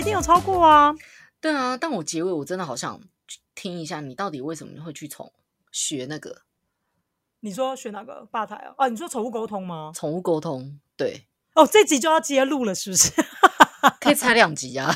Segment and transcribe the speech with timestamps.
[0.00, 0.94] 一定有超过啊。
[1.40, 3.00] 对啊，但我结尾我真的好想
[3.54, 5.30] 听一下，你到底为什么会去从
[5.70, 6.42] 学那个
[7.40, 8.74] 你说学哪个吧台啊？
[8.78, 9.92] 啊，你说宠物沟通吗？
[9.94, 10.80] 宠物沟通？
[10.96, 13.12] 对，哦，这集就要揭露了，是不是？
[14.00, 14.94] 可以拆两集啊。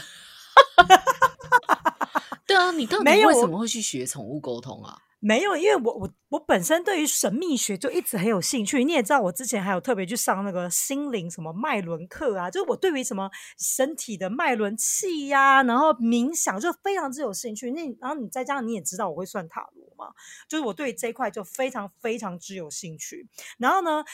[2.46, 4.98] 对啊，你到底为什么会去学宠物沟通啊？
[5.26, 8.84] 没有，因为我我我本身对于神秘学就一直很有兴趣。
[8.84, 17.70] 你也知道，我之前还有特别去上那个心灵什么脉轮课啊，就是我对于什么身体的脉轮气呀、然后冥想就非常之有兴趣。
[17.70, 20.12] 那然后你再加上你也知道我会算塔罗嘛，
[20.46, 23.26] 就是我对这一块就非常非常之有兴趣。
[23.56, 24.04] 然后呢，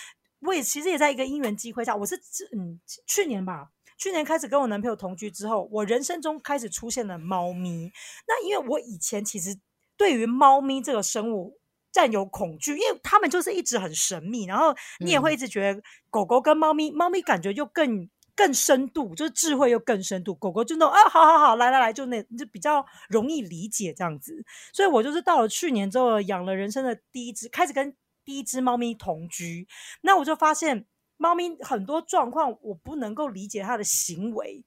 [0.42, 2.14] 我也其实也在一个因缘机会下，我是
[2.56, 3.70] 嗯去年吧。
[3.98, 7.90] 去年开始跟我男朋友同居之后，我人生中开始出现了猫咪。
[8.28, 9.58] 那因为我以前其实
[10.00, 11.60] 对于猫咪这个生物
[11.92, 24.42] 占有恐惧，因为它们就是一直很神秘，然后你也会一直觉得狗狗跟猫咪，猫咪感觉就更更深度，就是智慧又更深度，狗狗就那种啊，好好好，来来来，就那就比较容易理解这样子。
[24.72, 29.68] 所以我就是到了去年之后，养了人生的第一只，开始跟第一只猫咪同居，
[30.00, 30.86] 那我就发现
[31.18, 34.64] 猫咪很多状况我不能够理解它的行为。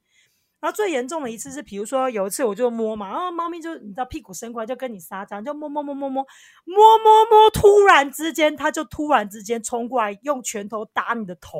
[0.63, 6.25] 然后最严重的一次是，比如说有一次我就摸嘛，然后猫咪就你知道屁股伸过来就跟你撒娇，就摸摸摸摸摸
[6.63, 11.59] 摸摸摸，突然之间它就突然之间冲过来，用拳头打你的头，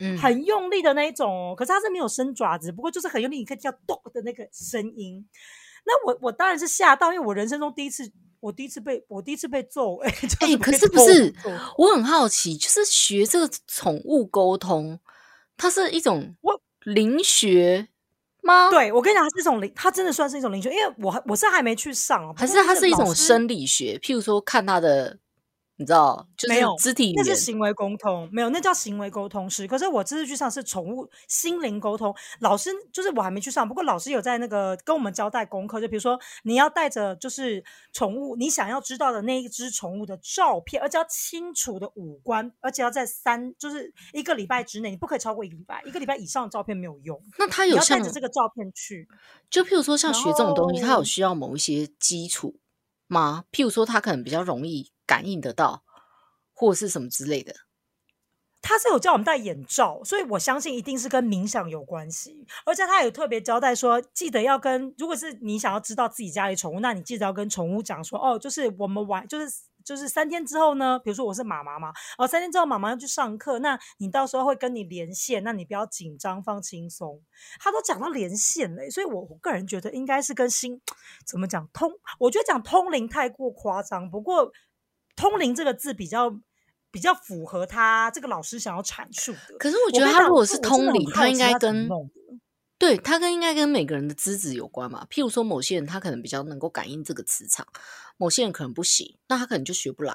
[0.00, 1.54] 嗯，很用力的那一种哦。
[1.56, 5.24] 可是它是没有伸爪子，不过就是很用力，你可以听到咚的那个声音。
[5.86, 10.10] 那我我当然是吓到，因为我人生中第一次，我第一次被我第一次被揍，哎、
[10.60, 11.32] 可是不是？
[11.78, 14.98] 我很好奇，就是学这个宠物沟通，
[15.56, 17.86] 它是一种我灵学
[18.44, 23.98] 吗？，对我跟你讲，它是一种灵，它真的算是一种灵学，因为我还我是还没去上哦，不还过是它是一种生理学？
[24.02, 25.18] 譬如说看它的，
[25.76, 27.14] 你知道，就是没有肢体语言。
[27.16, 29.66] 那是行为沟通，没有，那叫行为沟通师。
[29.66, 49.08] 可是我这次去上是宠物心灵沟通，老师就是我还没去上，不过老师有在那个跟我们交代功课，就比如说你要带着就是宠物你想要知道的那一只宠物的照片，而且要清楚的五官，而且要在三就是一个礼拜之内，你不可以超过一个礼拜，一个礼拜以上的照片没有用，那他有要带着这个照片去。
[49.50, 52.60] 就譬如说像学这种东西，它有需要某一些基础
[53.08, 53.44] 吗？
[53.50, 55.84] 譬如说，他可能比较容易感应得到，
[56.52, 57.54] 或是什么之类的。
[58.66, 62.46] 他是有叫我们戴眼罩，所以我相信一定是跟冥想有关系。
[62.64, 69.54] 而且他有特别交代说，记得要跟，如果是你想要知道自己家里宠物，那你记得要跟宠物讲说，哦，就是我们玩，就是
[69.84, 77.20] 就是三天之后呢，比如说我是妈妈嘛，哦，三天之后妈妈要去上课，那你到时候会跟你连线，那你不要紧张，放轻松。
[77.60, 80.80] 他都讲到连线嘞，所以我我个人觉得应该是跟心
[81.26, 84.50] 怎么讲通，我觉得讲通灵太过夸张，不过
[85.16, 86.40] 通灵这个字比较。
[86.94, 89.58] 比较符合他这个老师想要阐述的。
[89.58, 91.88] 可是我觉得跟你讲它如果是通灵，他应该跟
[92.78, 95.04] 对他跟应该跟每个人的资质有关嘛。
[95.10, 97.66] 譬如说，某些人他可能比较能够感应这个磁场，
[98.16, 100.14] 某些人可能不行，那他可能就学不来。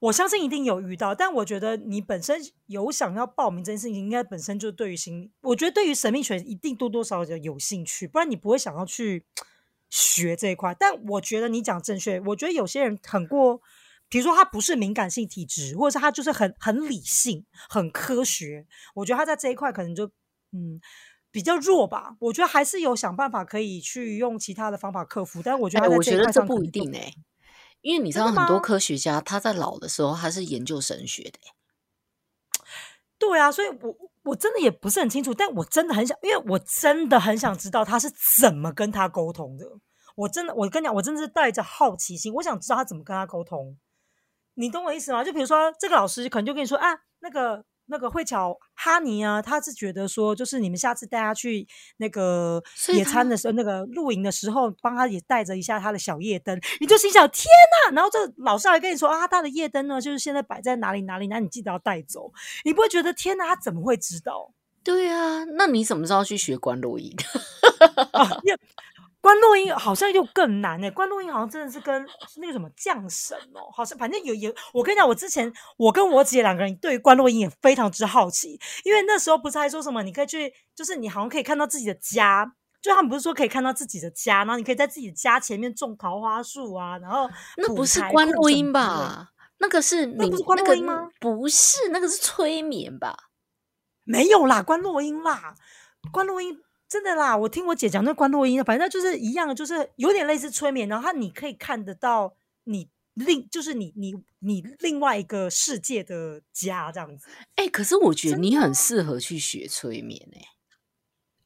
[0.00, 9.24] 我相信一定有遇到，但我觉得你本身有想要报名这件事情，应该本身就对于心，我觉得对于神秘学一定多多少少有兴趣，不然你不会想要去
[9.94, 10.74] 学这一块。
[10.78, 13.60] 但我觉得你讲正确，我觉得有些人很过，
[14.08, 20.06] 比如说他不是敏感性体质，或者是他就是很很理性、很科学，我觉得他在这一块可能就
[20.52, 20.80] 嗯。
[21.34, 27.12] 比较弱吧，我觉得还是有想办法可以去用其他的方法克服，但我觉得哎，我觉得这不一定哎、
[27.80, 31.54] 因为你知道很多科学家他在老的时候他是研究神学的、欸，
[33.18, 39.64] 对啊，所以我我真的也不是很清楚，但我真的很想，因为我真的很想知道他是怎么跟他沟通的。
[40.16, 43.76] 我真的，我跟你讲，我真的是带着好奇心，我想知道他怎么跟他沟通。
[44.54, 45.24] 你懂我意思吗？
[45.24, 51.66] 就比如说，这个老师可能就跟你说啊，那个那个慧巧哈尼啊，他是觉得说，就是你们下次带他去
[51.98, 52.62] 那个
[52.94, 57.46] 野餐的时候，那个露营的时候，帮他也带着一下他的小夜灯，你就心想天
[57.88, 57.94] 呐！
[57.94, 62.32] 然后这老师还跟你说啊，他的夜灯呢，就是现在摆在哪里哪里，那你记得要带走。
[62.64, 64.52] 你不会觉得天呐，他怎么会知道
[64.82, 67.14] 对啊，那你怎么知道去学关录音？
[68.12, 68.40] 啊？
[69.24, 72.06] 关录音好像又更难呢、关录音好像真的是跟
[72.36, 74.54] 那个什么降神哦，好像反正有有。
[74.74, 82.54] 我跟你讲，我之前我跟我姐两个人对于关录音也非常之好奇，因为那时候不是还说什么你可以去，就是你好像可以看到自己的家。
[82.82, 89.08] 就他们不是说可以看到自己的家，然后你可以在自己的家前面种桃花树啊，然后那不是关录音库什么之类的？
[89.08, 89.28] 吧？
[89.56, 93.16] 那个是那不是关那个录音吗不是，那个是催眠吧？
[94.04, 95.54] 没有啦，关录音啦，
[96.12, 96.60] 关录音
[96.94, 107.26] 真的啦，我听我姐讲那关录音，反正就是一样的，就是有点类似催眠，然后它你可以看得到你另就是你你你另外一个世界的家这样子。
[107.56, 110.24] 哎、可是我觉得你很适合去学催眠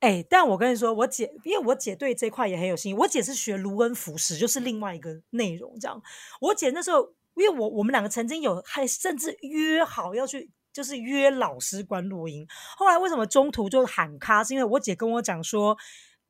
[0.01, 6.03] 哎、哎、但我跟你说，我姐因为我姐对这块也很有兴趣，我姐是学卢恩符石，就是另外一个内容这样。
[6.43, 10.51] 我姐那时候，因为我我们两个曾经有还甚至约好要去。
[10.73, 14.45] 就是约老师关录音，后来为什么中途就喊卡？
[14.45, 15.77] 是因为我姐跟我讲说，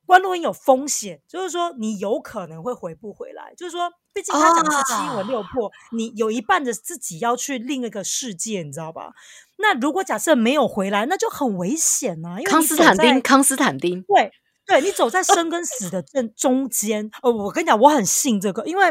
[0.07, 3.53] 关录音有风险，就是说你有可能会回不回来。
[3.57, 9.13] 就是说，毕竟他讲的是七啊魂六魄，你有一半的自己要去另一个世界，你知道吧？
[9.59, 14.31] 那如果假设没有回来，那就很危险呐、因为康斯坦丁，康斯坦丁，对
[14.69, 17.11] 对，你走在生跟死的正中间。
[17.23, 18.85] 呃，我跟你讲，我很信这个，因为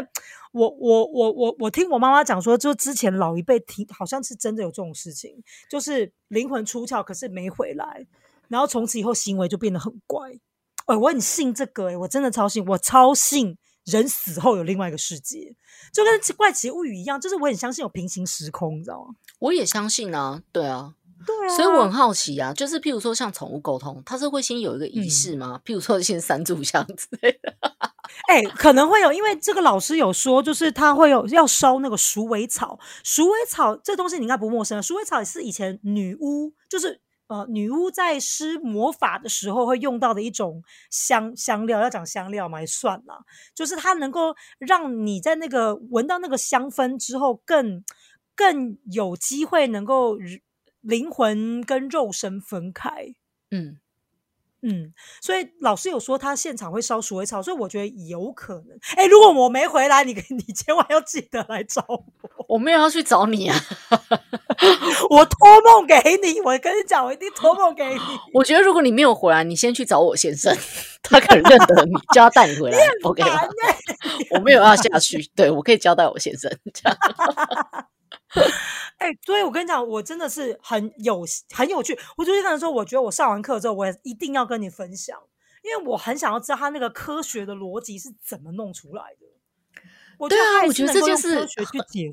[0.50, 5.40] 我我我我我听我妈妈讲说，就之前老一辈听，好像是真的有这种事情，
[5.70, 8.08] 就是灵魂出窍，可是没回来，
[8.48, 10.32] 然后从此以后行为就变得很怪。
[10.86, 15.54] 哎、我很信这个、哎，我真的超信，我超信人死后有另外一个世界，
[15.92, 19.14] 就跟《怪奇物语》一样，就是我很相信有平行时空，你知道吗？
[19.38, 20.94] 我也相信啊，对啊，
[21.26, 25.60] 对啊，所以我很好奇啊，就是譬如说像宠物沟通，它是会先有一个仪嗯式吗？
[25.64, 27.54] 譬如说先三炷香之类的。
[28.26, 32.78] 哎、可能会有，因为这个老师有说，就是他会有要烧那个鼠尾草。
[33.04, 41.80] 鼠尾草这东西你应该不陌生，鼠尾草也是以前女巫，就是呃女巫在施魔法的时候会用到的一种香香料。
[41.80, 43.24] 要讲香料嘛，也算了，
[43.54, 47.84] 就是它能够让你在那个闻到那个香氛之后更，
[48.34, 50.16] 更有机会能够
[50.80, 52.90] 灵魂跟肉身分开。
[53.50, 53.78] 嗯，
[54.62, 58.78] 嗯，所以老师有说他现场会烧鼠尾草，所以我觉得有可能。
[58.96, 62.04] 哎，如果我没回来，你你千万要记得来找我，
[62.48, 63.56] 我没有要去找你啊。
[65.10, 66.40] 我托梦给你。
[66.40, 68.00] 我跟你讲，我一定托梦给你。
[68.34, 70.54] 我觉得如果你没有回来，你先去找我先生，
[71.02, 72.78] 他可能认得你，叫他带你回来。
[73.04, 73.22] OK
[74.34, 76.98] 我没有要下去，对我可以交代我先生这样。
[78.98, 81.24] 哎、所以我跟你讲，我真的是很有
[81.54, 81.98] 很有趣。
[82.16, 85.16] 我就跟他说，我觉得我上完课之后，我一定要跟你分享，
[85.62, 89.26] 因为我很想要知道他那个科学的逻辑是怎么弄出来的。
[90.18, 91.34] 我对啊我觉得这件事。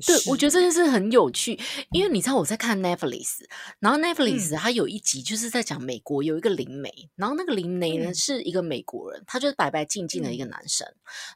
[0.06, 1.58] 对，我觉得这件事很有趣，
[1.90, 3.44] 因为你知道我在看 Netflix，
[3.80, 4.58] 然后 Netflix 嗯。
[4.58, 8.14] 它有一集就是在讲美国有一个灵媒，然后那个灵媒呢、嗯。
[8.14, 10.86] 是一个美国人，他就是白白净净的一个男生，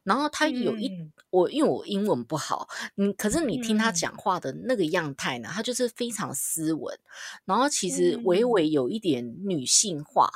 [0.05, 1.13] 然后他有一、嗯。
[1.31, 3.95] 我因为我英文不好，嗯，可是你听他嗯。
[3.95, 6.97] 讲话的那个样态呢，他就是非常斯文，
[7.45, 8.51] 然后其实微嗯。
[8.51, 10.29] 微有一点女性化，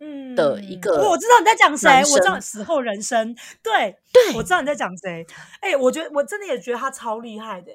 [0.00, 5.26] 嗯的一个我知道你在讲谁，我知道死后人生，对，对我知道你在讲谁。
[5.60, 7.70] 哎、我觉得我真的也觉得他超厉害的。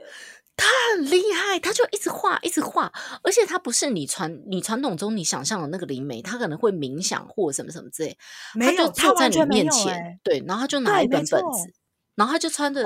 [0.58, 2.92] 他很厉害，他就一直画，一直画，
[3.24, 8.18] 而且他不是你传你传统中你想象的那个灵媒，他可能会冥想或什么什么之类，
[8.54, 11.74] 没有，他就坐在你面前，欸对，然后他就拿对一本本子，
[12.16, 12.84] 然后他就穿着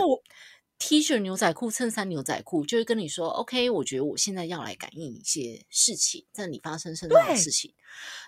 [0.80, 7.76] T 恤、牛仔裤、衬衫、牛仔裤，就会跟你说：“OK，我觉得我现在要来感应一些事情，在你发生身上的事情。”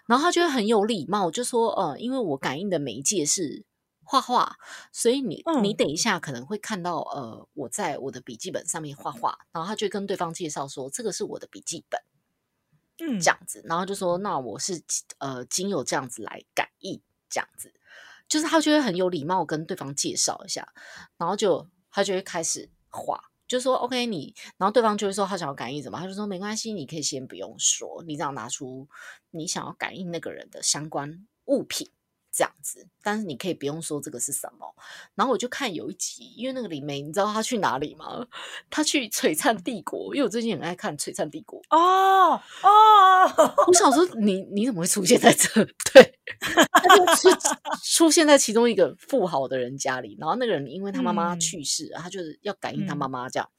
[0.05, 3.63] 然后他就会很有礼貌，就说：“呃，因为我感应的媒介是
[4.03, 4.57] 画画，
[4.91, 11.99] 所以你、你嗯等一下可能会看到呃，我在我的笔记本上面画画。”然后他就跟对方介绍说：“这个是我的笔记本。”
[12.99, 14.83] 嗯这样子，然后就说那我是
[15.17, 17.73] 呃经由这样子来感应，这样子，
[18.27, 20.71] 就是他就会很有礼貌跟对方介绍一下，
[21.17, 28.87] 然后就他就会开始画，就说 OK 你，然后对方就会说他想要感应什么，他就说没关系，你可以先不用说，你只要拿出
[29.31, 31.91] 你想要感应那个人的相关物品。
[32.31, 34.73] 这样子，但是你可以不用说这个是什么。
[35.15, 38.25] 然后我就看有一集，因为那个李梅，你知道她去哪里吗？
[38.69, 41.61] 她去璀璨帝国，因为我最近很爱看璀璨帝国。
[41.69, 45.49] 哦哦，我想说你你怎么会出现在这？
[45.93, 46.19] 对，
[46.71, 47.29] 他就出
[47.83, 53.49] 出现在其中一个富豪的人家里，然后那个人因为他妈妈嗯去世了，他就是要感应他嗯妈妈这样，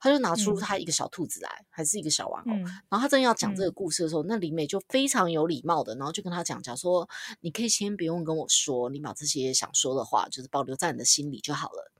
[0.00, 7.08] 他就拿出嗯他一个小兔子来，还是一个小玩偶，嗯然后他正要讲这个嗯故事的时候，那李美就非常有礼貌的，然后就跟他讲讲说，
[7.40, 11.92] 你可以先不用跟我说，你把这些想说的话就是保留在你的心里就好了。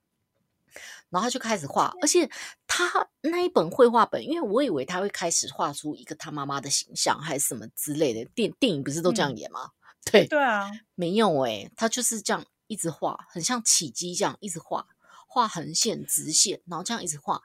[1.10, 2.30] 然后他就开始画，而且
[2.66, 8.25] 他那一本绘画本，因为我以为他会开始画出一个他妈妈的形象，还是什么之类的。
[8.34, 9.70] 电电影不是都这样嗯演吗？
[10.04, 14.87] 对，对啊，没有诶、他就是这样一直画，很像起机这样一直画，
[15.26, 17.42] 画横线、直线，然后这样一直画。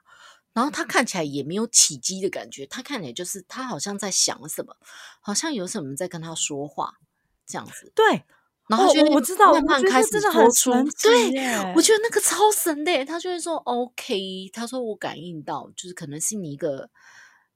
[0.52, 4.76] 然后他看起来也没有起机的感觉，他看起来就是他好像在想什么，
[5.20, 6.98] 好像有什么在跟他说话
[7.44, 7.90] 这样子。
[7.94, 8.22] 对，哦
[8.68, 16.88] 然后我我知道，慢开始这真的很说出对 我觉得那个超神的，他就会说 OK，他说我感应到，就是可能是你一个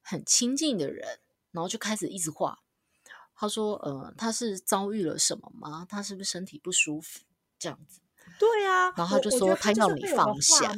[0.03, 1.19] 很亲近的人，
[1.53, 2.59] 然后就开始一直画。
[3.35, 5.87] 他说，呃，他是遭遇了什么吗？
[5.89, 7.21] 他是不是身体不舒服？
[7.59, 8.01] 这样子，
[8.39, 10.73] 对啊，然后他就说他要你放下，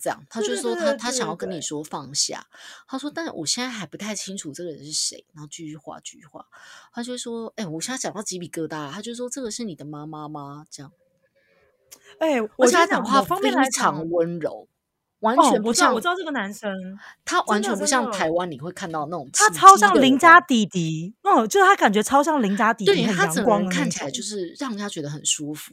[0.00, 2.46] 这样他就说他他想要跟你说放下。
[2.88, 5.24] 他说，但是我现在还不太清楚这个人是谁。
[5.32, 6.44] 然后继续画，继续画。
[6.92, 8.90] 他就说，哎，我现在讲到鸡皮疙瘩。
[8.90, 10.66] 他就说，这个是你的妈妈吗？
[10.70, 10.92] 这样。
[12.18, 14.68] 哎，我他讲话非常温柔。
[15.20, 16.70] 完全不像我知道这个男生，
[17.24, 25.72] 他完全不像台湾你会看到那种，他超像邻家弟弟，嗯，就是他感觉超像邻家弟弟，对他整个人看起来就是让人家觉得很舒服，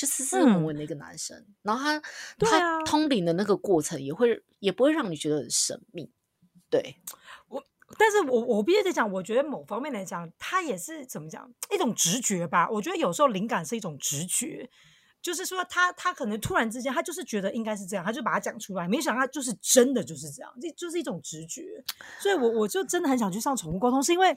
[0.00, 1.44] 就斯斯文文的一个男生。
[1.60, 2.02] 然后他
[2.38, 6.10] 他通灵的那个过程也会也不会让你觉得很神秘。
[6.70, 6.96] 对
[7.48, 7.62] 我，
[7.98, 12.66] 但是我我必须得讲，我觉得某方面来讲，他也是怎么讲一种直觉吧。
[12.70, 14.70] 我觉得有时候灵感是一种直觉。
[15.22, 18.88] 就是说，他他可能突然之间，他就是觉得应该是这样，他就把它讲出来。
[18.88, 21.62] 没想到他就是真的就是这样，这就是一种直觉。
[22.18, 24.36] 所以，我我就真的很想去上宠物沟通，是因为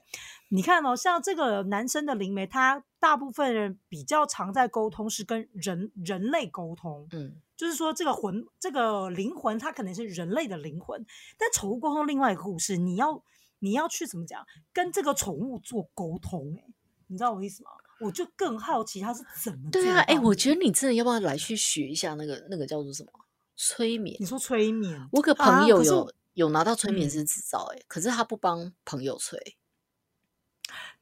[0.49, 11.05] 你看哦，像这个男生的灵媒，他大部分人比较常在沟通是跟人人类沟通，嗯，就是说这个魂这个灵魂，它可能是人类的灵魂。
[11.37, 13.23] 但宠物沟通另外一个故事，你要
[13.59, 16.65] 你要去怎么讲，跟这个宠物做沟通，哎，
[17.07, 17.71] 你知道我意思吗？
[18.03, 19.99] 我就更好奇他是怎么对啊？
[20.01, 23.11] 哎，我觉得你真的要不要来去学一下那个那个叫做什么
[23.55, 24.15] 催眠？
[24.19, 25.07] 你说催眠？
[25.11, 29.39] 我个朋友有有拿到催眠师执照，哎，可是他不帮朋友催。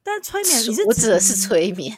[0.02, 1.96] 但催眠你是我指的是催眠，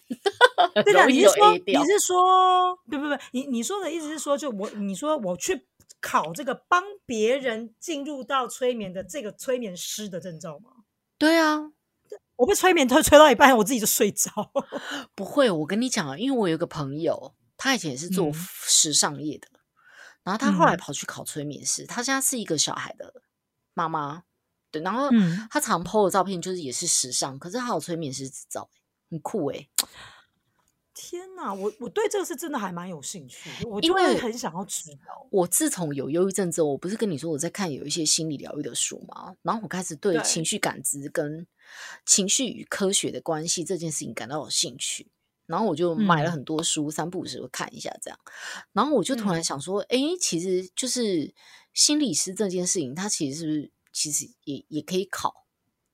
[0.85, 5.67] 对 的，你是说你是说对不不，你你说的意思是说，就我你说我去
[6.01, 10.85] 考这个帮别人进入到催眠的这个催眠师的证照吗？
[11.19, 11.73] 对啊。
[12.37, 14.31] 我被催眠，他 催到一半，我自己就睡着。
[15.15, 19.49] 不会，我跟你讲啊，因为我有个朋友，他以前也是做时尚业的，
[20.23, 21.87] 然后他后来跑去考催眠师。
[21.87, 23.23] 他现在是一个小孩的
[23.73, 24.25] 妈妈，
[24.71, 25.09] 对，然后
[25.51, 28.69] 他常 PO 的照片就是也是时尚，可是他有催眠师执照，
[29.11, 29.69] 很酷哎。
[30.95, 35.27] 天哪，我我对这个是真的还蛮有兴趣，我因为很想要知道。
[35.31, 39.35] 我自从有忧郁症之后，我不是跟你说我在看有一些心理疗愈的书吗？
[39.43, 41.47] 然后我开始对情绪感知跟
[42.07, 45.09] 情绪与科学的关系这件事情感到有兴趣，
[45.47, 48.19] 然后我就买了很多书，三不五时会看一下这样。
[48.73, 51.35] 然后我就突然想说，哎，其实就是
[51.73, 55.44] 心理师这件事情，它其实是不是其实也也可以考？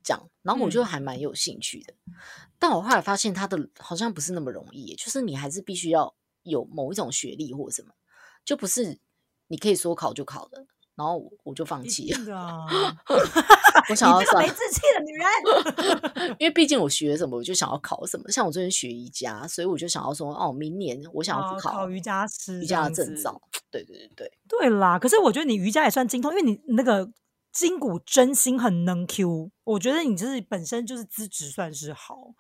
[0.03, 1.95] 这样，然后我就还蛮有兴趣的，
[2.59, 7.93] 但我后来发现他的好像不是那么容易，就是你还是必须要有某一种学历或者什么，
[8.45, 8.99] 就不是
[9.49, 10.67] 你可以说考就考的。
[10.97, 12.67] 然后我就放弃了。
[13.89, 18.31] 我想要没志气的女人， 因为毕竟我学什么，我就想要考什么。
[18.31, 23.41] 像我最近学瑜伽，所以我就想要说，哦，明年我想要考瑜伽师、瑜伽的证照。
[23.71, 24.99] 对对对对，对啦。
[24.99, 27.11] 可是我觉得你瑜伽也算精通，因为你那个。
[27.53, 32.35] 筋骨真心很能 Q，我觉得你就是本身就是资质算是好，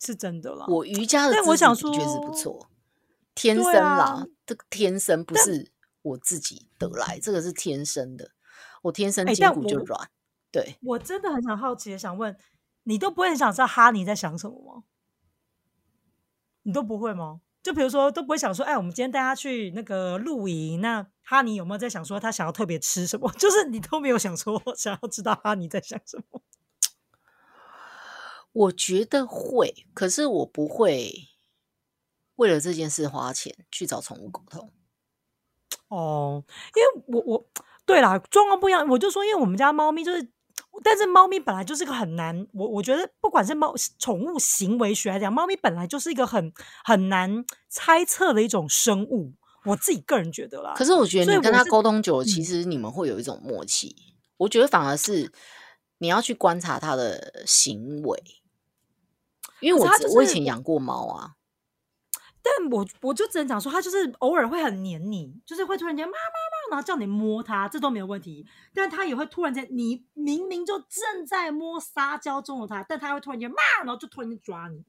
[0.00, 0.66] 是真的啦。
[0.68, 2.70] 我瑜伽的，但我想说，确实不错，
[3.34, 8.30] 天生啦，这个天生不是我自己得来，这个是天生的，
[8.82, 10.10] 我天生筋骨就软。
[10.50, 12.36] 对，我真的很想好奇，想问
[12.84, 14.84] 你都不会很想知道哈尼在想什么吗？
[16.62, 17.40] 你都不会吗？
[17.62, 20.80] 就比如说，都不会想说，哎，我们今天带他去那个露营。
[20.80, 23.30] 那哈尼有没有在想说，他想要特别吃什么？
[23.36, 26.40] 就是你都没有想说，想要知道哈尼在想什么。
[28.52, 31.28] 我觉得会，可是我不会
[32.36, 34.72] 为了这件事花钱去找宠物沟通。
[35.88, 36.42] 哦，
[36.74, 37.46] 因为我我
[37.84, 38.88] 对啦，状况不一样。
[38.88, 40.32] 我就说，因为我们家猫咪就是。
[40.82, 46.52] 但是猫咪本来就是个很难，我我觉得不管是猫宠物行为学来讲，猫咪本来就是一个很
[46.84, 49.34] 很难猜测的一种生物。
[49.68, 50.74] 我自己个人觉得啦。
[50.76, 53.94] 可是我觉得你跟他沟通久了，其实你们会有一种默契。
[54.38, 55.32] 我觉得反而是
[55.98, 58.22] 你要去观察他的行为，
[59.60, 61.34] 因为我我以前养过猫啊。
[62.40, 68.46] 但我我就只能讲说，他就是偶尔会很黏你，就是会突然间妈妈妈，然后叫你摸它，这都没有问题。
[68.72, 74.82] 但他也会突然间，你明明就正在摸撒娇中的他，但他会突然间骂，然后就突然间抓你。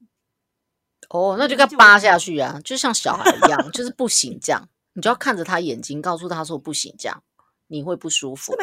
[1.08, 7.22] 哦，那就该扒下去啊，就像小孩一样，就是不行这样，你就要看着他眼睛，告诉他说不行这样，
[7.66, 8.54] 你会不舒服。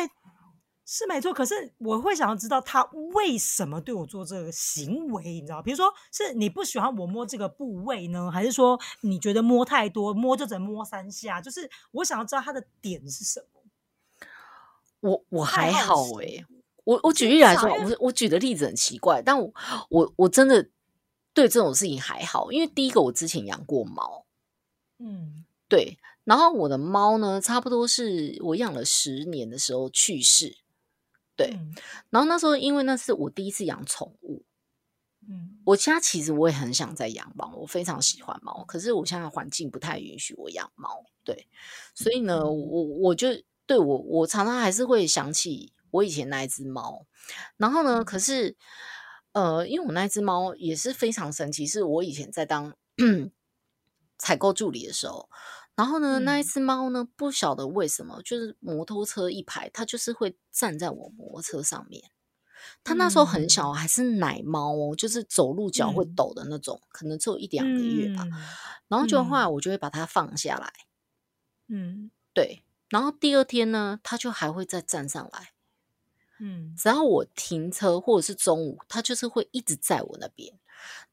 [0.89, 2.81] 是没错，可是我会想要知道他
[3.13, 5.61] 为什么对我做这个行为，你知道？
[5.61, 11.41] 比如说，是你不喜欢我摸这个部位呢，还是说你觉得摸太多，摸就只能摸三下？
[11.41, 13.61] 就是我想要知道他的点是什么。
[15.01, 16.45] 我我还好哎，
[16.85, 19.53] 我我举例来说，我我举的例子很奇怪，但我
[19.89, 20.69] 我我真的
[21.37, 24.25] 对这种事情还好，因为第一个我之前养过猫，
[24.97, 30.57] 嗯，对，然后我的猫呢，差不多是我养了十年的时候去世。
[31.35, 31.59] 对，
[32.09, 34.43] 然后那时候因为那是我第一次养宠物，
[35.29, 41.47] 嗯，我家其实我也很想再养猫，我非常喜欢猫，可是我现在环境不太允许我养猫，对，
[41.93, 43.27] 所以呢，我我就
[43.67, 47.05] 对我我常常还是会想起我以前那一只猫，
[47.57, 48.57] 然后呢，可是
[49.37, 52.73] 呃，因为我那只猫也是非常神奇，是我以前在当
[54.17, 55.29] 采购助理的时候，
[55.75, 62.09] 然后呢，那一只猫呢，不晓得为什么，就是摩托车一排，它就是会站在我摩托车上面。
[62.83, 68.25] 它那时候很小，还是奶猫哦，就是走路脚会抖的那种，可能只有一两个月吧。
[68.87, 70.73] 然后就后来我就会把它放下来，
[71.67, 72.63] 嗯，对。
[72.89, 75.51] 然后第二天呢，它就还会再站上来，
[76.39, 80.53] 嗯，只要我停车或者是中午，它就是会一直在我那边。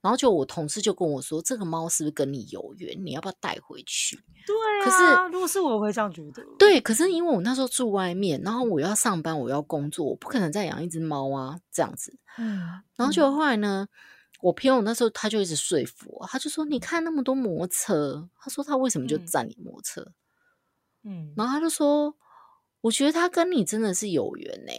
[0.02, 2.94] 然后就我同事就跟我说，这个猫是不是跟你有缘？
[3.02, 4.14] 你要不要带回去？
[4.46, 6.44] 对啊，可是如果是我会这样觉得。
[6.58, 12.14] 对，可是因为我那时候住外面，然后我要上班，我要工作，我不可能再养一只猫啊，这样子。
[12.36, 12.58] 嗯，
[12.94, 13.88] 然后就后来呢，
[14.42, 20.12] 我朋友那时候他就一直说服我，他就说：“你看那么多摩车，他说他为什么就占你摩车？”
[21.04, 22.14] 嗯，然后他就说
[22.82, 24.72] ：“我觉得他跟你真的是有缘呢。”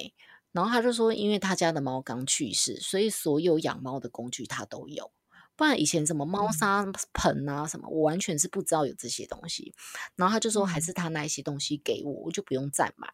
[0.56, 5.12] 然后他就说：“因为他家的猫刚去世，所以所有养猫的工具他都有。
[5.58, 9.74] 不然以前什么猫砂盆啊什么，我完全是不知道有这些东西。
[10.16, 13.14] 然后他就说，还是他那一些东西给我，我就不用再买。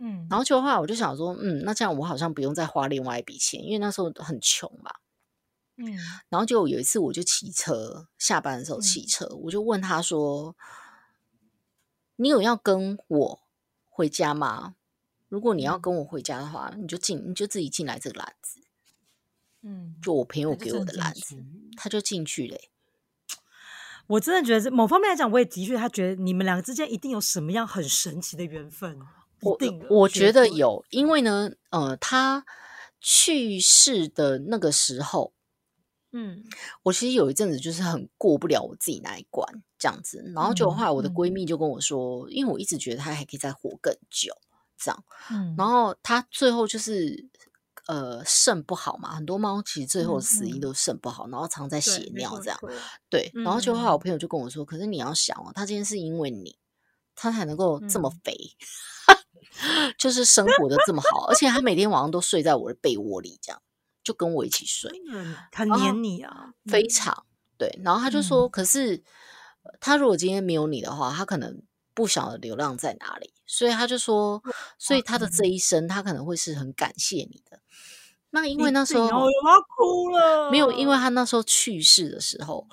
[0.00, 4.90] 嗯，然后就后来我就想说，嗯，那这样我好像不用再花另外一笔钱，因为那时候很穷嘛。
[5.76, 5.84] 嗯，
[6.30, 10.56] 然后就有一次我就骑车下班的时候骑车，我就问他说
[12.16, 13.40] ：‘你有要跟我
[13.90, 14.76] 回家吗？’
[15.28, 18.60] 如果你要跟我回家的话，你就进，你就自己进来这个篮子。
[19.62, 21.44] 嗯，就我朋友给我的的篮子，
[21.76, 22.70] 他就进去嘞、
[24.06, 28.98] 我真的觉得这某方面来讲，我也的确，他觉得你们两个之间一定有什么样很神奇的缘分，
[29.42, 29.58] 我
[29.90, 32.46] 我觉得有，因为呢，呃，他
[33.00, 35.34] 去世的那个时候，
[36.12, 36.44] 嗯。
[36.84, 41.32] 我其实有一阵子就是很过不了我自己那一关这样子，然后就嗯后来我的闺嗯。
[41.32, 44.32] 蜜就跟我说，因为我一直觉得她还可以再活更久
[44.78, 47.28] 这样，嗯，然后他最后就是
[47.86, 52.58] 呃肾不好嘛，很多猫其实最后死因都是肾不好，然后常在血尿这样，
[53.10, 56.58] 对，然后就后来嗯我朋友就跟我说，可是你要想哦，他今天是因为你，
[57.14, 58.20] 他才能够这么嗯。
[58.24, 58.36] 肥，
[59.98, 63.60] 就是生活的这么好，而且他每天晚上都睡在我的被窝里，这样
[64.04, 66.70] 就跟我一起睡，嗯很黏你啊，嗯。
[66.70, 67.78] 非常对。
[67.82, 69.02] 然后他就说，可是
[69.62, 71.62] 呃他如果今天没有你的话，他可能
[71.98, 74.40] 不晓得流浪在哪里，所以他就说，
[74.78, 75.50] 所以他的这嗯。
[75.50, 77.58] 一生，他可能会是很感谢你的。
[78.30, 82.68] 那因一为那时候我要哭了，没有，因为他那时候去世的时候，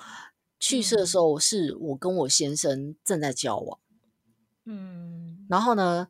[0.60, 1.06] 去世的嗯。
[1.06, 3.80] 时候是我跟我先生正在交往，
[4.64, 5.44] 嗯。
[5.50, 6.06] 然后呢，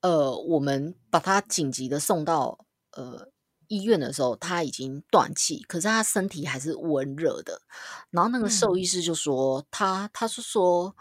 [0.00, 3.28] 呃，我们把他紧急的送到呃
[3.68, 7.62] 医院的时候，他已经断气，可是他身体还是温热的。
[8.10, 8.80] 然后那个兽嗯。
[8.80, 10.96] 医师就说，他他是说，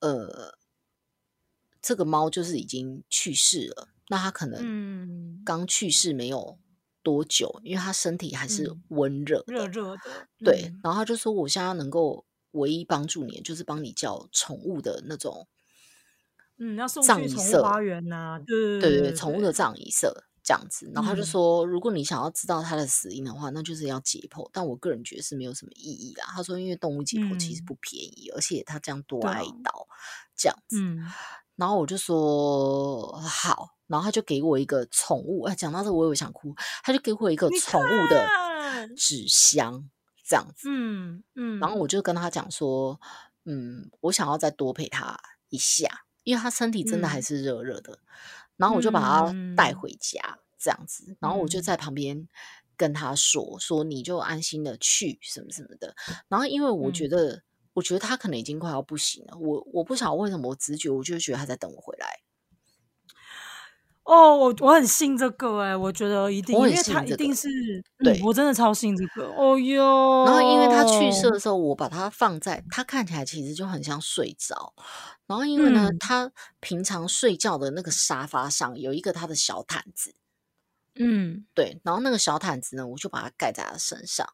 [0.00, 0.54] 呃，
[1.86, 6.58] 这个猫就是已经去世了，那它可能嗯刚去世没有
[7.02, 15.46] 多久，因为它身体还是嗯温热的，热热的，对，嗯然后他就说，我现在能够唯一帮助你，的就是帮你叫宠物的那种，
[16.56, 20.90] 嗯，要送去葬仪社宠物花园呐，对对对宠物的葬仪社这样子。
[20.94, 24.48] 然后他就嗯说，如果你想要知道它的死因的话，那就是要解剖。
[24.52, 26.24] 但我个人觉得是没有什么意义啦。
[26.28, 29.86] 他说，因为动物解剖其实嗯不便宜，而且他这样多挨刀
[30.34, 30.78] 这样子。
[30.80, 31.04] 嗯
[31.56, 39.88] 然后我就说好，然后他就给我一个宠物，哎，讲到这我有想哭，他就给我一个你宠物的看纸箱
[40.24, 40.68] 这样子。
[40.70, 43.00] 嗯嗯，然后我就跟他讲说，
[43.44, 45.16] 嗯，我想要再多陪他
[45.48, 47.98] 一下，因为他身体真的还嗯是热热的。
[48.56, 51.16] 然后我就把他带嗯回家，这样子。
[51.20, 52.28] 然后我就嗯在旁边
[52.76, 55.94] 跟他说，说你就安心的去什么什么的。
[56.28, 57.42] 然后因为我觉嗯得，
[57.74, 59.36] 我觉得他可能已经快要不行了。
[59.36, 62.06] 我我不晓得为什么，我直觉我就觉得他在等我回来。
[64.04, 67.48] 哦，我我很信这个哎、我觉得一定，我因为他一定是，
[68.00, 69.26] 对嗯，我真的超信这个。
[69.32, 74.74] 哦哟，然后因为他去世的时候，我把他放在他看起来其实就很像睡着。
[75.26, 80.14] 然后因为呢，嗯他平常睡觉的那个沙发上有一个他的小毯子，
[80.96, 84.26] 嗯，对，然后那个小毯子呢，我就把它盖在他身上。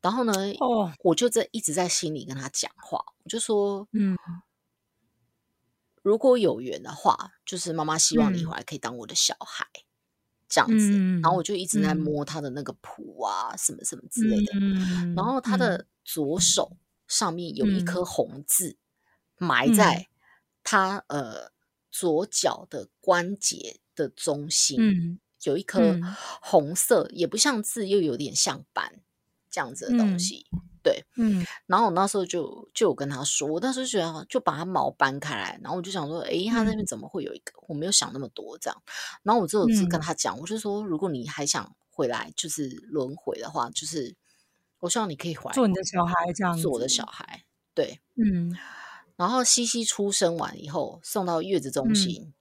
[0.00, 4.16] 然后呢，哦，我就在一直在心里跟他讲话，我就说，嗯
[6.02, 8.56] 如果有缘的话，就是妈妈希望你嗯回。
[8.56, 9.66] 来可以当我的小孩，
[10.48, 10.92] 这样子。
[11.20, 11.96] 然后我嗯就一直在嗯。
[11.96, 14.52] 摸他的那个蹼啊，什么什么之类的。
[14.54, 16.76] 嗯，然后他嗯的左手
[17.08, 18.06] 上面有一颗嗯。
[18.06, 18.76] 红字，
[19.38, 20.08] 埋嗯在。
[20.68, 21.52] 他呃
[21.92, 26.02] 左脚的关节的中心，嗯有一颗嗯
[26.40, 29.00] 红色，也不像字，又有点像斑，
[29.50, 30.46] 这样子的东嗯西。
[30.82, 37.52] 对，嗯然后我那时候就就有跟他说，我那时候就觉得就把它毛搬开来，然后我就想说，诶，他那边嗯怎么会有一个？
[37.66, 38.82] 我没有想那么多这样。
[39.24, 44.14] 然后我只有是跟嗯他讲，我就说，如果你还想回来，就是轮回的话，就是
[44.78, 47.44] 我希望你可以回来做你的小孩这样做我的小孩。
[47.74, 48.56] 对，嗯
[49.16, 52.32] 然后西西出生完以后送到月子中嗯心，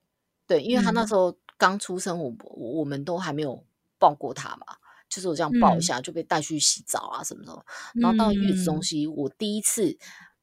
[0.46, 3.64] 对，因为他那嗯时候刚出生，我我我们都还没有
[3.98, 4.66] 抱过他嘛，
[5.10, 7.66] 就是我这样抱一嗯下就被带去洗澡啊什么的。
[7.96, 9.98] 然后到月子中嗯心，我第一次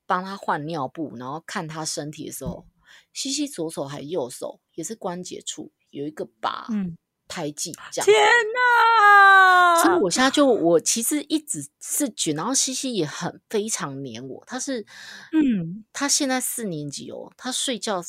[0.06, 2.66] 帮他换尿布，然后看他身体的时候，
[3.12, 6.96] 西西左手还右手也是关节处有一个疤，嗯，
[7.28, 8.06] 胎记这样。
[8.06, 8.14] 天
[8.54, 9.82] 哪！
[9.82, 14.86] 所以我现在就 我其实一直是觉，然后西西也很非常黏我，他是，
[15.32, 18.02] 嗯，他现在四年级哦，他睡觉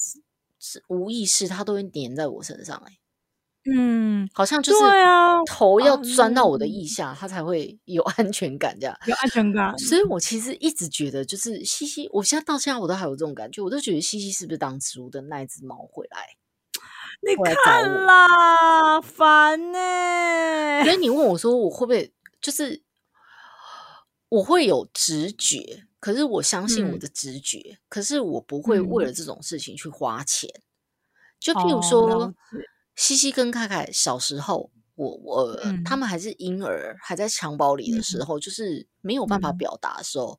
[0.87, 2.99] 无意识，它都会黏在我身上、欸，
[3.73, 4.79] 嗯，好像就是
[5.45, 8.97] 头要啊钻到我的嗯腋下，它才会有 安全感这样。
[9.07, 9.77] 有安全感。
[9.77, 16.35] 所以我其实一直觉得，就是西西，我现在到现在我都还有这种感觉，我都觉得西西是不是当植物的那一只猫回来？
[17.25, 22.83] 你看啦，烦呢、所以 你问我说我会不会就是
[24.27, 26.99] 我会有直觉，可是我相信我嗯。
[26.99, 29.07] 的直觉，可是我不会为嗯。
[29.07, 30.49] 了这种事情去花钱。
[31.39, 32.33] 就譬哦如说，
[32.97, 35.97] 西西跟凯凯小时候，我我、他嗯。
[35.97, 38.25] 们还是婴儿，还在襁褓里的时嗯。
[38.25, 39.53] 候，就是没有办法嗯。
[39.53, 40.37] 表达的时候，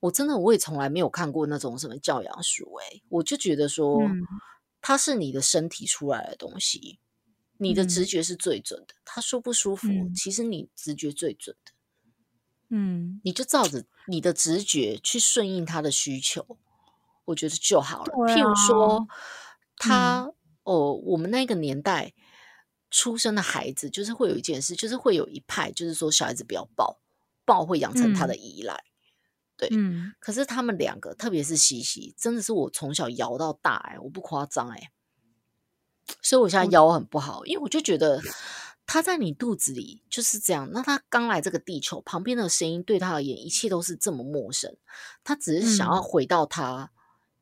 [0.00, 4.40] 我真的我也从来没有看过那种什么教养书、欸，我就觉得说，嗯。
[4.82, 7.00] 它是你的身体出来的东西，
[7.56, 8.08] 你的直嗯。
[8.08, 8.94] 觉是最准的。
[9.06, 10.20] 他舒不舒服，嗯。
[10.20, 11.72] 其实你直觉最准的，
[12.70, 16.58] 嗯，你就照着你的直觉去顺应他的需求，
[17.26, 18.12] 我觉得就好了。
[18.26, 19.06] 对譬如说啊，
[19.76, 20.32] 他、
[20.64, 22.12] 哦，我们那个年代
[22.90, 27.00] 出生的孩子，就是会有一件事，就是会有一派，就是说小孩子不要抱，
[27.44, 28.84] 抱会养成他的依赖。
[29.56, 30.12] 对，嗯。
[30.20, 34.90] 可是他们两个，特别是西西，真的是我从小摇到大、哎，我不夸张，哎，
[36.22, 38.22] 所以我现在腰很不好，因为我就觉得
[38.88, 40.70] 他在你肚子里就是这样。
[40.72, 44.74] 那他刚来这个地球，旁边的声音对他而言，一切都是这么陌生，
[45.22, 46.90] 他只是想要嗯回到他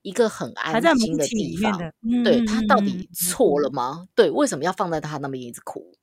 [0.02, 1.78] 一个很安心的地方。
[2.24, 4.08] 对嗯他到底错了吗？
[4.16, 5.96] 对，为什么要放在他那边一直哭？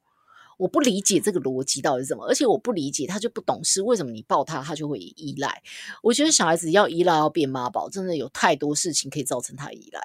[0.57, 5.61] 我不理解这个逻辑到底是什么，而且我不理解他就不懂事，为什么你抱他，他就会依赖？
[6.01, 9.99] 我觉得小孩子要依赖要变妈宝，真的有太多事情可以造成他依赖，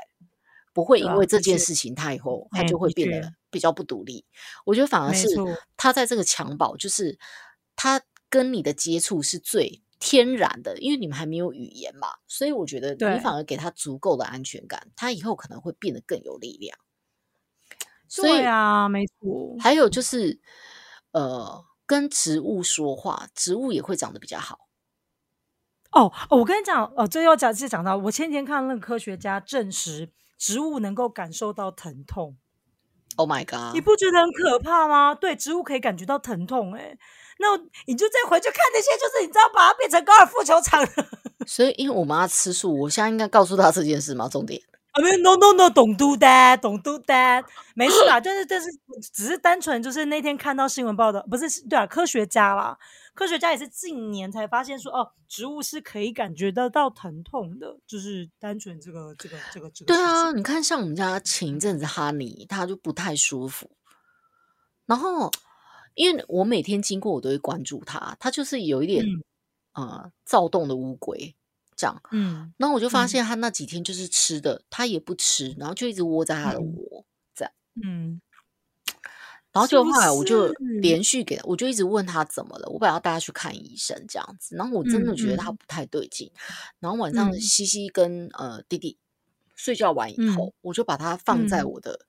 [0.72, 4.24] 不会因为这件事情他以后他哎就会变得比较不独立。
[4.64, 5.26] 我觉得反而是
[5.76, 7.18] 他在这个襁褓，就是
[7.76, 16.78] 他跟你的接触是最天然的，因为你们还没有语言嘛，所以我觉得你反而给他足够的安全感，他以后可能会变得更有力量。
[18.06, 20.40] 所以对啊，没错，还有就是，
[21.11, 24.68] 呃，跟植物说话，植物也会长得比较好。
[25.90, 32.38] 哦哦，我跟你讲，哦，这要讲是讲到我前几天看那个科学家证实，植物能够感受到疼痛，
[33.18, 33.74] Oh my god！
[33.74, 35.12] 你不觉得很可怕吗？
[35.12, 36.98] 对，植物可以感觉到疼痛、欸，哎，
[37.38, 37.48] 那
[37.87, 41.07] 你就再回去看那些，就是你知道把它变成高尔夫球场的。
[41.44, 44.28] 所以，因为我妈吃素，我现在应该告诉她这件事吗？
[44.28, 44.62] 重点。
[44.98, 48.66] 啊，没有，no no no，don't do that，don't do that，没事啦，就是就是
[49.12, 52.76] 只是单纯就是那天看到新闻报道，不是对啊，科学家啦，
[53.14, 59.94] 科学家也是近年才发现说，哦，植物是可以感觉得到疼痛的，就是单纯这个这个这个这个。
[59.94, 63.70] 对啊，，你看，像我们家前一阵子哈尼，他就不太舒服，
[64.87, 65.30] 然后
[65.94, 69.04] 因为我每天经过，我都会关注他，他就是有一点、
[69.74, 71.34] 呃躁动的乌龟
[71.79, 72.03] 这样。
[72.11, 77.53] 嗯然后我就发嗯现他那几天就是吃的，他也不吃，然后就一直窝在他的嗯窝这样。
[77.83, 78.21] 嗯，
[79.53, 86.31] 然后就后来我就是连续给，我就一直问他怎么了，我本来要带他去看医生这样子，然后我真的觉得他不太对劲。
[86.81, 88.99] 然后晚上嗯西西跟呃弟弟
[89.55, 92.01] 睡觉完以嗯后，我就把他放在嗯我的、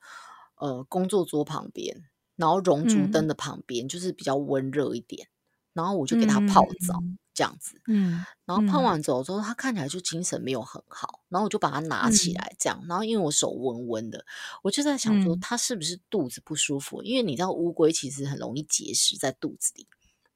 [0.57, 2.03] 呃工作桌旁边，
[2.35, 5.27] 然后熔烛嗯灯的旁边，就是比较温热一点，
[5.73, 7.79] 然后我就给他泡澡、嗯这样子。
[7.87, 14.25] 嗯然后泡嗯完澡之后，他看起来就精神没有很好，然后我就把它拿起嗯来这样，然后因为我手温温的，
[14.61, 17.01] 我就在想说嗯他是不是肚子不舒服？
[17.01, 19.87] 因为你知道乌龟其实很容易结石在肚子里，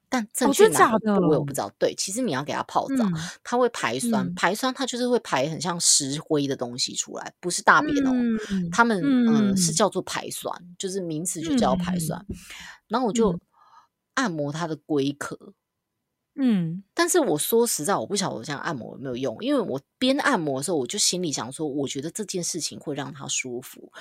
[0.08, 1.70] 但正哦确哪个真假的部位我不知道。
[1.78, 3.12] 对，其实你要给它泡澡，嗯
[3.42, 8.12] 它会排酸，嗯排酸它就是会排很像石灰的东西出来，不是大便哦。
[8.50, 12.24] 嗯他们嗯、呃、是嗯叫做排酸，就是名词就叫排酸。
[12.88, 13.40] 然后我就嗯
[14.14, 15.36] 按摩它的龟壳，
[16.36, 23.92] 嗯但是我说实在，我不晓得我这样按摩有没有用，因为我边按摩的时候，我就心里想说，我觉得这件事情会让他舒服，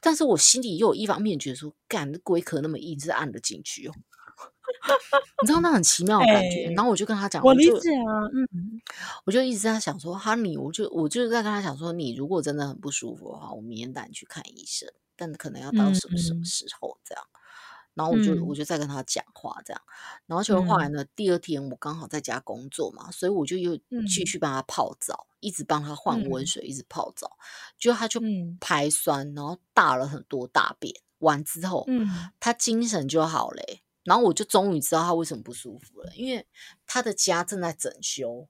[0.00, 3.92] 但是我心里又有一方面觉得说，干，这龟壳那么硬，是按得进去哦。
[5.42, 6.66] 你知道那很奇妙的感觉。
[6.68, 8.80] 哎然后我就跟他讲，我理就解啊，嗯
[9.24, 17.24] 我就一直在想说，哈尼，我就我就是在跟他讲说，你如果真的很不舒服的话，我明天带你去看医生，但可能要到什么什么嗯时候这样。
[17.94, 18.46] 然后我就、嗯。
[18.46, 19.82] 我就在跟他讲话这样，
[20.26, 20.92] 然后结果后来嗯。
[20.92, 24.26] 呢，第二天我刚好在家工作嘛，所以我就又继嗯。
[24.26, 26.46] 续帮他泡澡，一直帮他换温嗯。
[26.46, 27.36] 水，一直泡澡，
[27.78, 28.56] 结果他就嗯。
[28.60, 32.30] 排酸，然后大了很多大便，完之后，嗯。
[32.40, 36.46] 他精神就好嘞欸、然后我就终于知道他为什么不舒服了，因为
[36.86, 38.48] 他的家正在整修，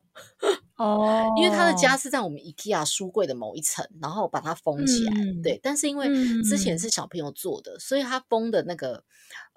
[0.76, 5.12] 哦，因为他的家是在我们 IKEA 书柜的某一层，然后把它封起来。
[5.14, 6.08] 嗯对，但是因为
[6.42, 9.04] 之前嗯是小朋友做的，所以他封的那个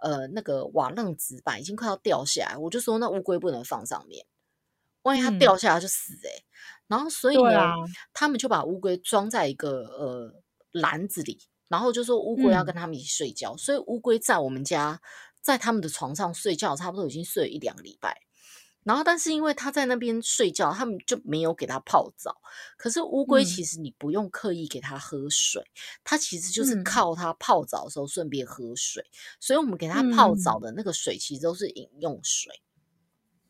[0.01, 4.25] 呃那个瓦楞纸板已经快要掉下来，我就说那乌龟不能放上面，
[5.01, 6.43] 万一它嗯掉下来就死哎、欸
[6.88, 7.73] 然后所以呢，啊
[8.13, 10.32] 他们就把乌龟装在一个呃
[10.71, 15.01] 篮子里，然后就说乌龟要嗯跟他们一起睡觉，所以乌龟在我们家
[15.41, 18.27] 在他们的床上睡觉，差不多已经睡了一两个礼拜。
[18.88, 22.41] 然后，但是因为他在那边睡觉，他们就没有给他泡澡。
[22.78, 25.62] 可是乌龟嗯其实你不用刻意给它喝水，
[26.06, 29.04] 它其实就是嗯靠它泡澡的时候顺便喝水。
[29.41, 32.62] 所以我们给它泡澡嗯的那个水其实都是饮用水。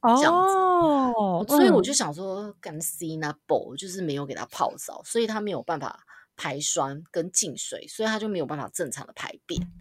[0.01, 6.03] 哦，这样子所以我就嗯想说，干 C 那 b 就是没有给它泡澡，所以它没有办法
[6.35, 9.71] 排酸跟进水，所以它就没有办法正常的排便。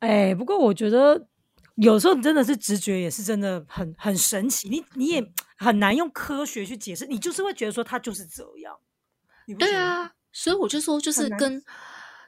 [0.00, 1.28] 哎、不过我觉得
[1.76, 4.68] 有时候真的是直觉，也是真的很很神奇。
[4.68, 8.78] 你你也很难用科学去解释，你就是会觉得说他就是这样。
[9.58, 11.64] 对啊，所以我就说，就是跟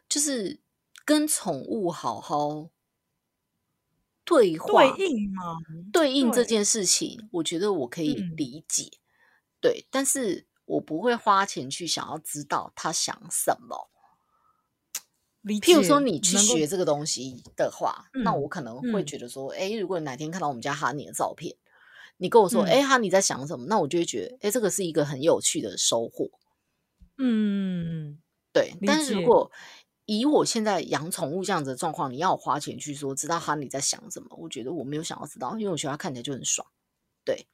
[0.09, 0.61] 就是
[1.04, 2.70] 跟宠物好好
[4.24, 5.42] 对话对应嘛，
[5.92, 8.98] 对应这件事情，我觉得我可以嗯理解，
[9.61, 13.90] 对，但是我不会花钱去想要知道他想什么。
[15.44, 21.54] 譬如说，你去学这个东西的话，那嗯我可能会嗯觉得说，哎、如果你哪天看到我们家哈尼的照片，
[22.16, 26.30] 你跟我说，嗯哎、哈尼在想什么，那我就会觉得，哎、这个是一个很有趣的收获。
[27.18, 28.18] 嗯，
[28.52, 29.50] 对，理但是如果
[30.07, 36.66] 以我现在养宠物这样子的状况，你要我花钱去说知道哈尼在想什么，我觉得我没有想要知道，因为我觉得它看起来就很爽。
[37.24, 37.46] 对，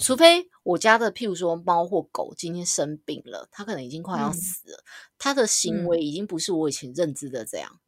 [0.00, 4.84] 除非我家的譬如说猫或狗今天生病了，它可能已经快要嗯死了，
[5.18, 7.80] 它的行嗯为已经不是我以前认知的这样。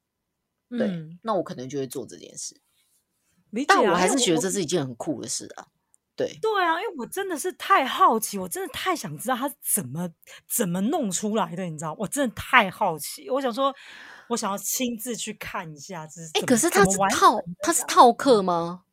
[0.70, 3.64] 对，嗯那我可能就会做这件事，啊。
[3.68, 5.66] 但我还是觉得这是一件很酷的事啊。
[6.14, 10.08] 对，对啊，因为我真的是太好奇，我真的太想知道他怎么
[10.48, 11.94] 怎么弄出来的，你知道？
[11.98, 13.74] 我真的太好奇，我想说，
[14.28, 18.84] 我想要亲自去看一下，这是哎、可是它怎么完是套成的它是套客吗？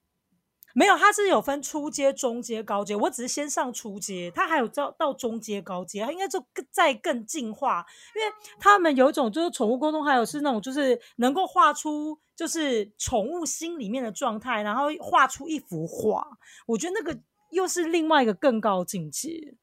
[0.74, 2.96] 没有，它是有分初阶、中阶、高阶。
[2.96, 7.86] 我只是先上初阶，它还有到到中阶、高阶，它应该就更再更进化。
[8.16, 16.26] 因为他们有一种就是宠物沟通，还有是那种就是能够画出就是宠物心里面的状态，然后画出一幅画。
[16.66, 17.20] 我觉得那个
[17.52, 19.56] 又是另外一个更高境界。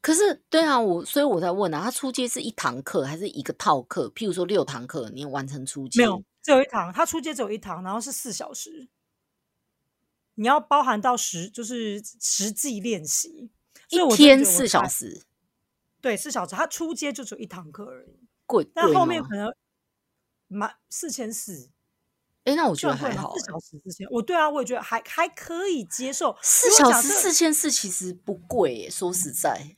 [0.00, 4.08] 可是，对啊，我所以我在问啊，他初阶是一堂课还是一个套课？
[4.14, 8.86] 譬如说六堂课，你完成初阶没有，只有一堂，他初阶只有一堂，然后是四小时。
[10.34, 13.50] 你要包含到实，就是实际练习，
[13.88, 15.22] 所以我一天四小时，
[16.00, 19.36] 对，四小时，他初阶就只有一堂课而已，贵但后面可？
[19.36, 19.54] 能
[20.46, 21.70] 满四千四，
[22.44, 22.94] 哎，那我觉得？
[22.94, 23.40] 还好欸。
[23.40, 26.36] 四小时四千，我对啊，我也觉得还还可以接受。
[26.42, 29.74] 四小时四千四其实不贵耶，说实在，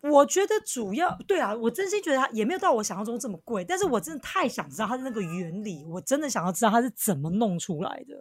[0.00, 8.20] 我觉得主要对啊，我真心觉得它也没有到我想象中这么贵，但是我真的太想知道它的那个原理，我真的想要知道它是怎么弄出来的。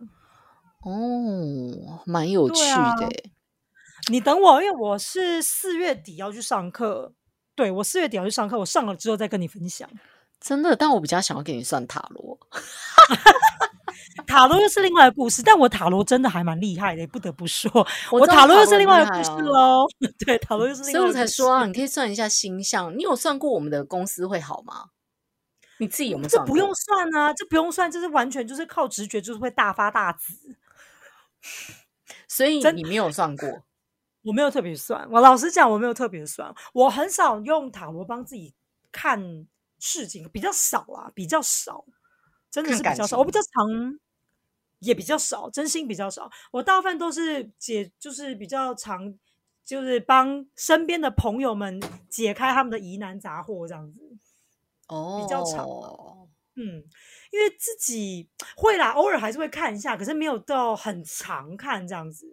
[0.83, 2.61] 哦，蛮有趣
[2.99, 3.09] 的。
[4.09, 7.13] 你等我，因为我是四月底要去上课，
[7.55, 9.89] 对我四月底要去上课，我上了之后再跟你分享。
[10.39, 12.37] 真的，但我比较想要给你算塔罗。
[14.25, 17.71] 塔罗又是另外的故事，但我塔罗真的还蛮厉害的，不得不说，
[18.11, 19.85] 我我塔罗又是另外的故事喽。
[20.25, 22.95] 对，塔罗又是另所以我外的故事才说啊，你可以算一下星象。
[22.97, 24.89] 你有算过我们的公司会好吗？
[25.79, 26.45] 你自己有没有算？
[26.45, 30.55] 这不用算啊，这不用算，这是完全就是靠直觉，就是会大发大紫。
[32.27, 33.63] 所以你没有算过。
[34.23, 38.53] 我没有特别算，我老实讲，我没有特别算，我很少用塔罗帮自己
[38.91, 39.47] 看
[39.79, 41.85] 事情，比较少啦，比较少，
[42.51, 43.19] 真的是比较少。
[43.19, 43.97] 我比较常，
[44.79, 46.29] 也比较少，真心比较少。
[46.51, 49.17] 我大部分都是解，就是比较常，
[49.63, 51.79] 就是帮身边的朋友们
[52.09, 54.17] 解开他们的疑难杂货，这样子。
[54.89, 55.65] 哦，比较长
[56.59, 56.83] 嗯，
[57.31, 62.25] 因为自己会啦，偶尔还是会看一下，可是没有到很常看这样子。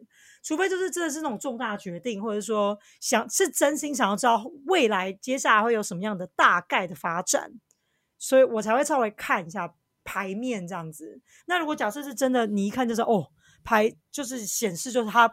[0.43, 7.53] 除非就是真的是那种重大决定，或者说想是真心想要知道未来接下来会有什么样的大概的发展，
[8.19, 11.21] 所以我才会稍微看一下，牌面这样子。
[11.47, 13.31] 那如果假设是真的，你一看就是哦，
[13.63, 15.31] 牌就是显示就是他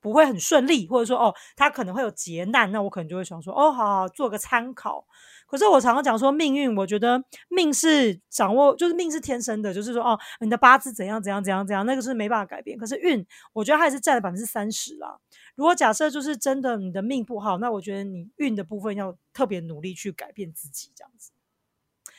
[0.00, 5.04] 不会很顺利，或者说哦，他可能会有劫难，那我可能就会想说哦，好好做个参考。
[5.50, 12.78] 可是我常常讲说命运，我觉得命是掌握，就是命是天生的，就是说哦，你的八字怎样怎样怎样怎样，那个是没办法改变。
[12.78, 15.18] 可是运，我觉得还是占了百分之三十啦。
[15.56, 21.32] 如果假设就是真的你的命不好，那我觉得你运的部分要特别努力去改变自己，这样子。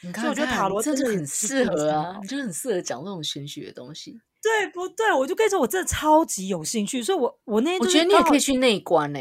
[0.01, 4.19] 你看，我觉得塔罗真的很适合啊，你就很适合讲这种玄学的东西。
[4.43, 5.13] 对不对？
[5.13, 9.19] 我就跟你说，我真的超级有兴趣，所以我我那天我觉得你也可以去内观呢。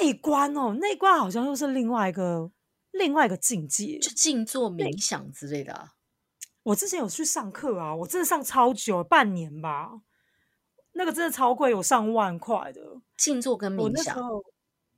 [0.00, 2.50] 内观哦，内观好像又是另外一个。
[2.92, 5.92] 另外一个境界，就静坐冥想之类的啊。
[6.62, 9.90] 我之前有去上课啊，我真的上超久，半年吧。
[10.92, 12.80] 那个真的超贵，有上万块的
[13.18, 14.16] 静坐跟冥想。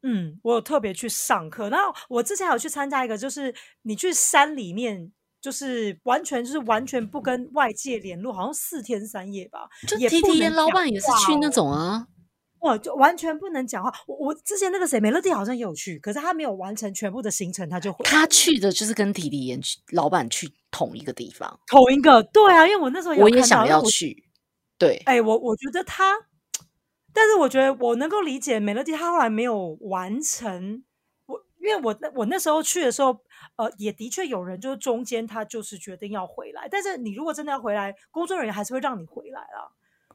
[0.03, 1.69] 嗯，我有特别去上课。
[1.71, 9.69] 然后我之前有去参加一个，就是你去山里面，就是完全就是完全不跟外界联络，好像四天三夜吧。
[9.89, 12.07] 就 T T 老板也是去那种啊。
[12.61, 13.93] 哇，就完全不能讲话。
[14.07, 19.61] 我我之前那个谁美乐蒂好像也有去，可是他没有完成全部的行程，他就他去的就是跟迪迪演
[19.93, 24.25] 老板去同一个地方，同一个对啊，因为我那时候我也想要去，
[24.77, 26.15] 对，哎，我我觉得他，
[27.13, 30.83] 但是我觉得我能够理解美乐蒂，他后来没有完成。
[31.27, 33.21] 我因为我我那时候去的时候，
[33.57, 39.71] 呃，也的确有人就是中间他就是决定要回来，但是你如果真的要回来，工作人员还是会让你回来啊。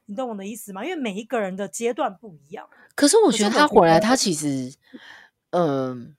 [0.05, 0.83] 你懂我的意思吗？
[0.83, 2.67] 因为每一个人的阶段不一样。
[2.95, 4.73] 可是我觉得他回来，他其实，
[5.51, 6.15] 嗯，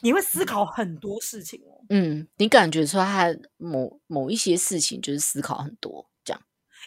[0.00, 1.84] 你会思考很多事情哦。
[1.88, 6.09] 嗯，你感觉出来他某某一些事情就是思考很多。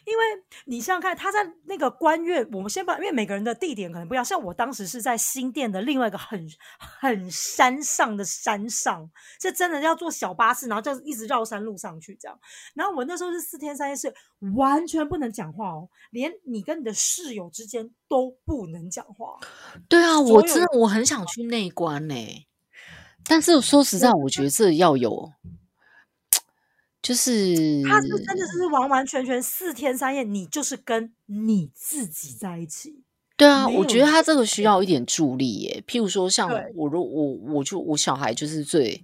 [0.05, 0.23] 因为
[0.65, 4.23] 你想想看，他在那个官院，我们先把，因为每个人的地点可能不一样。
[4.23, 9.09] 像我当时是在新店的另外一个很很山上的山上，
[9.41, 12.37] 是真的要坐小巴士，然后就一直绕山路上去这样。
[12.73, 14.13] 然后我那时候是四天三夜，是
[14.55, 19.39] 完全不能讲话哦，连你跟你的室友之间都不能讲话。
[19.87, 22.15] 对啊，我真的我很想去内关呢，
[23.23, 25.31] 但是说实在，我觉得这要有。
[27.03, 33.03] 就是，他是真的是完完全全四天三夜，你就是跟你自己在一起。
[33.35, 35.83] 对啊，我觉得他这个需要一点助力耶。
[35.85, 39.03] 譬如说，像我，如我我就我小孩就是最，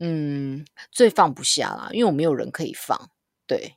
[0.00, 3.08] 嗯，最放不下啦，因为我没有人可以放。
[3.46, 3.76] 对，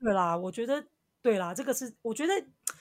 [0.00, 0.86] 对啦，我觉得
[1.20, 2.32] 对啦，这个是我觉得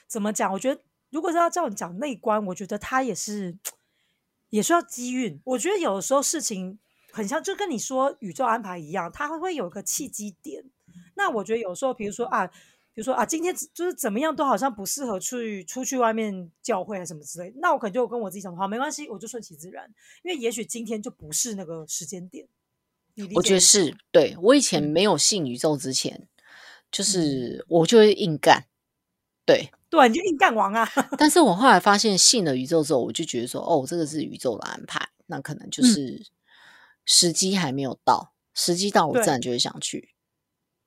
[0.08, 0.50] 怎么讲？
[0.54, 3.58] 我觉得如果是要叫你讲内观，我觉得他也是
[4.50, 5.42] 也需要机运。
[5.44, 6.80] 我觉得有的时候事情。
[7.18, 10.64] 很像，就跟你说宇宙安排一样，它会会有个契机点。
[11.16, 17.52] 那我觉得有时候，比如说啊，比如说啊，今天就是怎么样都好像不适合去出去外面教会啊什么之类。
[17.56, 19.92] 那我可能就跟我自己讲，好，没关系，我就顺其自然，
[20.24, 22.48] 因为也许今天就不是那个时间点。
[23.34, 26.28] 我觉得是对我以前没有信宇宙之前，
[26.92, 28.68] 就是我就会硬干，
[29.44, 30.88] 对对，你就硬干王啊。
[31.18, 36.24] 但是我后来发现信了宇宙之后，我就觉得说，哦，这个是宇宙的安排，那可能就是。
[37.08, 40.13] 时机还没有到，时机到我自然就会想去。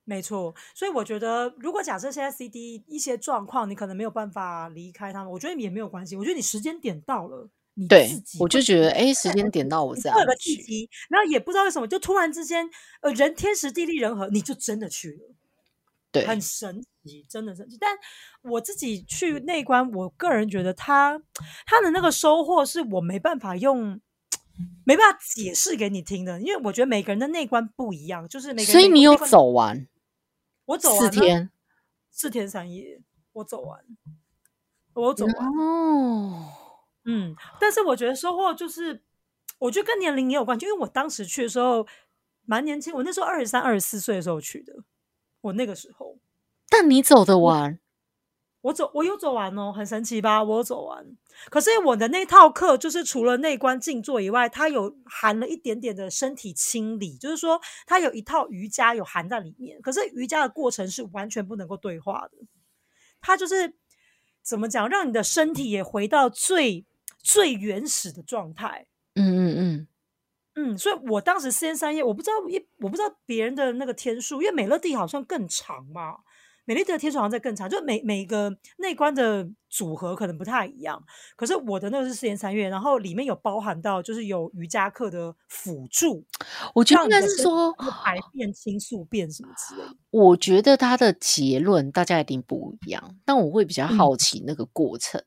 [0.04, 6.16] 没错，所以我觉得，如果假设现在 C D 一些状况，你可能没有办法离开他们，我觉得也没有关系。
[6.16, 12.68] 我觉得你时间点到了，你对我就觉得，哎，时间点到我这样个契机，然后也不知道为什么，就突然之间，
[13.02, 15.34] 呃，人天时地利人和，你就真的去了，
[16.10, 17.76] 对，很神奇，真的神奇。
[17.78, 17.96] 但
[18.42, 21.22] 我自己去内关，我个人觉得他
[21.66, 24.00] 他的那个收获是我没办法用。
[24.84, 28.72] 没办法解释给你听的，因为我觉得每个人的内观不一样，就是每个。
[28.72, 29.86] 所以你有走完？
[30.66, 31.50] 我走四天，
[32.10, 33.00] 四天三夜，
[33.32, 33.84] 我走完，
[34.94, 35.34] 我走完。
[35.34, 36.52] 哦，
[37.04, 39.02] 嗯，但是我觉得收获就是，
[39.58, 41.86] 我觉得跟年龄也有关系，因为我当时去的时候
[42.44, 44.74] 蛮年轻，我那时候二十三、二十四岁的时候去的，
[45.40, 46.18] 我那个时候。
[46.68, 47.80] 但你走得完。
[48.62, 50.44] 我走，我有走完哦，很神奇吧？
[50.44, 51.04] 我走完，
[51.48, 59.80] 可是我的那套课就是除了内观静坐以外，它有含了一点点的身体清理，就是说它有一套瑜伽有含在里面。
[59.80, 62.38] 可是瑜伽的过程是完全不能够对话的，
[63.20, 63.74] 它就是
[64.42, 66.84] 怎么讲，让你的身体也回到最
[67.18, 68.86] 最原始的状态。
[69.14, 69.88] 嗯嗯嗯
[70.56, 76.18] 嗯，所以我当时四天三夜，我不知道一我不知道别人的那个天数，因为美乐蒂好像更长嘛。
[76.70, 78.48] 美丽的天床在更长，就每每个
[78.78, 81.02] 内观的组合可能不太一样。
[81.34, 86.24] 可是我的那个是四年三月，然后里面有包含到就是有瑜伽课的辅助。
[86.72, 89.82] 我觉得应该是说排便、清宿便什么之类。
[90.10, 95.20] 我觉得他的结论大家一定不一样，但我会比较好奇那个过程。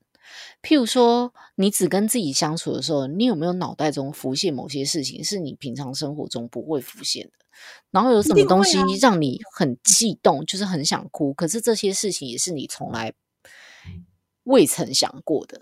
[0.62, 7.43] 譬如说，你只跟自己相处的时候，你有没有脑袋中浮现某些事情是你平常生活中不会浮现的？
[7.92, 13.14] 然后有什么东西啊让你很激动，就是很想哭，可是这些事情也是你从来
[14.44, 15.62] 未曾想过的。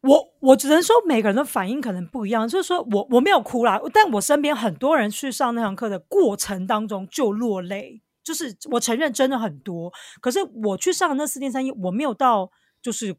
[0.00, 12.50] 我我只能说每个人的反应可能不一样，就是说我我没有哭啦，但我身边很多人去上那堂课的过程当中就落泪，就是我承认真的很多，可是我去上那四天三夜，我没有到
[12.82, 13.14] 就是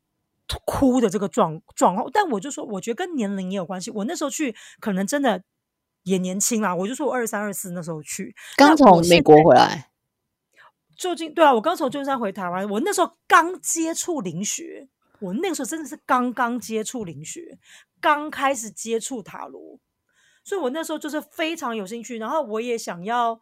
[0.66, 5.42] 哭的这个状状况，但我就说，我觉得跟年龄也有关系，我那时候去可能真的
[6.04, 9.90] 也年轻啦，我就说我二三二四那时候去，刚从美国回来，
[10.98, 14.88] 究竟对啊，我刚从旧金山回台湾，我那时候刚接触灵学，
[15.20, 17.58] 我那个时候真的是刚刚接触灵学，
[18.02, 19.80] 刚开始接触塔罗，
[20.44, 23.40] 所以我那时候就是非常有兴趣，然后我也想要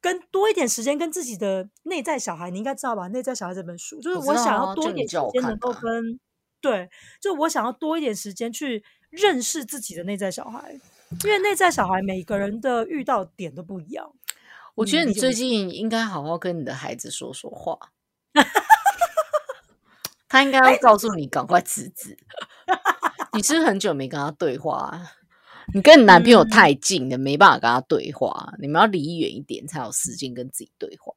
[0.00, 3.08] 跟多一点时间跟自己的内在小孩，你应该知道吧？
[3.08, 6.18] 内在小孩这本书，就是我想要多一点时间能够跟
[6.60, 6.88] 对，
[7.20, 10.78] 就我想要多一点时间去认识自己的内在小孩，
[11.24, 14.12] 因为内在小孩每个人的遇到点都不一样。
[14.74, 17.78] 我觉得你最近应该好好跟你的孩子说说话。
[20.28, 22.16] 他应该要告诉你赶快辞职。
[23.34, 25.12] 你是不是很久没跟他对话啊？
[25.74, 28.52] 你跟你男朋友嗯太近了，没办法跟他对话。
[28.58, 31.12] 你们要离远一点，才有时间跟自己对话。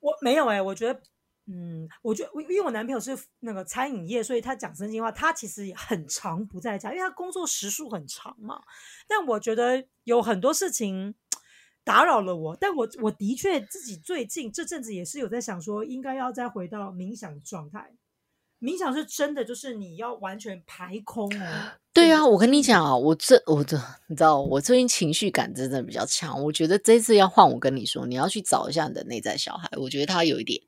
[0.00, 1.00] 我没有哎、我觉得，
[1.54, 8.62] 嗯，我觉得因为我男朋友是那个餐饮业，所以他讲真心话，他其实也很长不在家，因为他工作时数很长嘛。
[9.06, 11.14] 但我觉得有很多事情
[11.84, 17.92] 打扰了我，但我我的确自己最近这阵子也是有在想说，应该要再回到冥想的状态。
[18.58, 21.72] 冥想是真的，就是你要完全排空哦。
[21.92, 23.76] 对啊，我跟你讲啊，我这我这
[24.06, 26.40] 你知道，我最近情绪感真的比较强。
[26.44, 29.68] 我觉得这次要换我跟你说，你要去找一下你的内在小孩。
[29.76, 30.62] 我觉得他有一点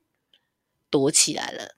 [0.95, 1.75] 躲起来了。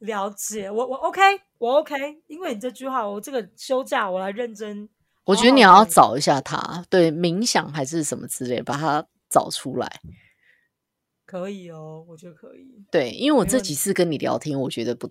[0.00, 1.20] 了解，我我 OK，
[1.58, 1.94] 我 OK，
[2.26, 4.88] 因为你这句话，我这个休假我来认真。
[5.24, 10.00] 我觉得你要找一下他，对冥想还是什么之类，把它找出来。
[11.24, 12.66] 可以哦，我觉得可以。
[12.90, 15.08] 对，因为我这几次跟你聊天，我觉得不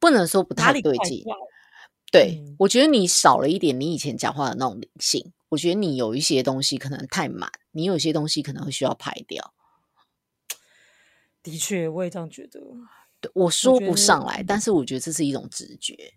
[0.00, 1.22] 不能说不太对劲。
[2.10, 5.32] 对，嗯我觉得你少了一点你以前讲话的那种灵性。
[5.50, 9.54] 我觉得你有一些东西可能太满，你有些东西可能会需要排掉。
[11.44, 12.60] 的确，我也这样觉得。
[13.20, 16.14] 对我说不上来，但是我觉得这是一种直觉。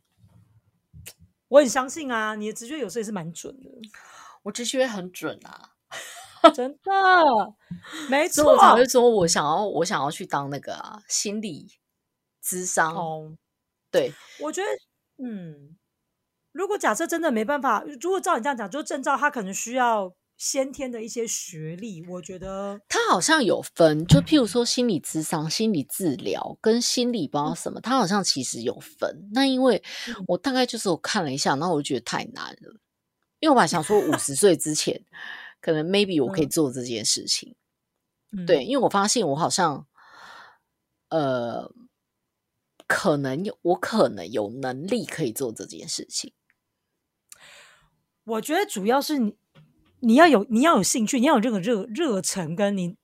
[1.49, 3.69] 我很相信啊，你的直觉有时候也是蛮准的，
[4.43, 5.71] 我直觉很准啊，
[6.53, 7.55] 真的，
[8.09, 8.73] 没 所以我才。
[8.73, 11.67] 会说我想要，我想要去当那个啊心理
[12.41, 12.93] 智商。
[12.95, 13.37] 哦，
[13.89, 14.11] 对，
[14.41, 15.77] 我觉得，嗯，
[16.51, 29.29] 如果假设真的没办法，如果照你这样讲，就证照他可能需要先天的一些学历，我觉得他好像有分，就譬如说心理咨商、心理治疗跟心理不知道什么，他好像其实有分。
[29.33, 32.79] 那因为嗯我大概就是我看了一下，然后我就觉得太难了，
[33.39, 35.03] 因为我本来想说五十岁之前，
[35.59, 37.55] 可能 maybe 我可以嗯做这件事情。
[38.31, 39.87] 嗯对，因为我发现我好像，
[41.09, 41.71] 呃，
[42.85, 46.33] 可能有我可能有能力可以做这件事情。
[48.25, 49.37] 我觉得主要是你
[49.99, 52.95] 你要有你要有兴趣，你要有这个热热忱，跟你，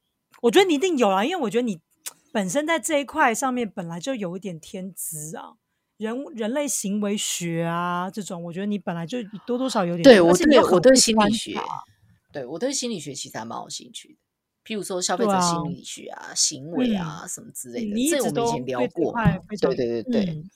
[0.42, 1.80] 我觉得你一定有啊，因为我觉得你
[2.32, 5.54] 本身在这一块上面本来就有一点天资啊，
[5.98, 11.64] 人人类行为学啊这种，我觉得你本来就多多少少有点对我对我对心理学察，
[12.32, 14.16] 对我对心理学其实还蛮有兴趣的。
[14.66, 19.14] 譬如说消费者心理学啊、行为啊、什么之类的，你一这我们以直都前聊过
[19.60, 20.50] 对对对对，嗯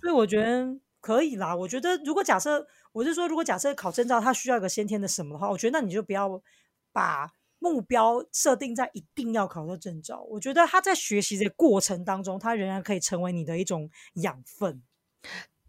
[0.00, 1.56] 所以我觉得可以啦。
[1.56, 6.40] 我觉得如果假设我是说，如果假设考证照它需要一个先天的什么的话，我觉得那你就不要
[6.92, 10.22] 把目标设定在一定要考到证照。
[10.30, 14.82] 我觉得他在学习的过程当中，他仍然可以成为你的一种养分。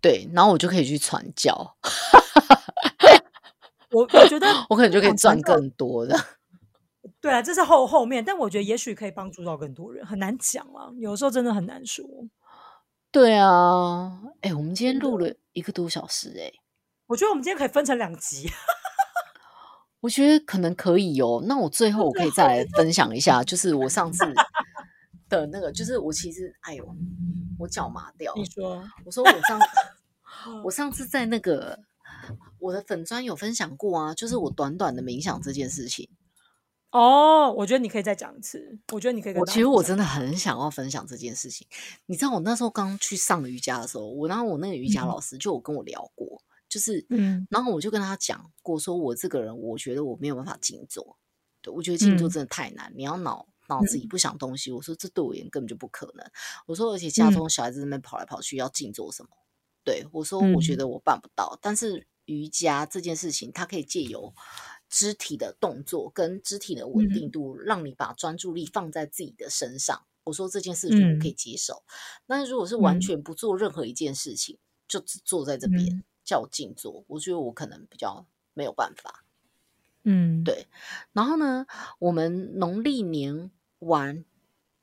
[0.02, 1.76] 对，然后我就可以去传教，
[3.92, 6.18] 我我觉得我可能就可以赚更多的。
[7.20, 12.06] 对啊，这是后后面，但我觉得也许可以帮助到更多人，很难讲啊，有时候真的很难说。
[13.12, 16.52] 对啊，哎，我们今天录了一个多小时，哎，
[17.10, 18.47] 我觉得我们今天可以分成两集。
[19.99, 21.43] 我觉得可能可以哦。
[21.45, 24.24] 那我最后我可以再来分享一下，就是我上次
[25.28, 26.95] 的那个，就是我其实，哎呦，
[27.57, 28.45] 我脚麻掉了你。
[28.49, 29.60] 说，我说我上
[30.45, 31.80] 嗯我上次在那个
[32.60, 36.07] 我的粉砖有分享过啊，就是我短短的冥想这件事情。
[36.91, 38.80] 哦，我觉得你可以再讲一次。
[38.93, 41.68] 我觉得你可以跟我其实我真的很想要分享这件事情。
[42.05, 51.18] 你知道我那时候刚去上瑜伽的时候，我然后我那个瑜伽嗯老师就有跟我聊过，就是嗯然后我就跟他讲过，说我这个人我觉得我没有办法静坐，
[51.62, 54.72] 对我觉得静坐嗯真的太难，你要脑脑子里不想东西。
[54.72, 56.26] 我说这对我而言根本就不可能。
[56.68, 59.30] 我说而且家嗯中小孩子在那边跑来跑去，要静坐什么？
[59.84, 64.34] 对我说我觉嗯得我办不到，但是瑜伽这件事情，它可以借由
[64.88, 70.06] 肢体的动作跟肢体的稳定度，让你把专注力放在自己的身上。
[70.26, 71.84] 我说这件事情我可以接受。
[72.28, 79.26] 那如果是完全不做任何一件事情，就只坐在这边叫我静坐，我觉得我可能比较没有办法。
[80.04, 80.68] 嗯，对。
[81.12, 81.66] 然后呢，
[81.98, 83.50] 我们农历年
[83.80, 84.24] 完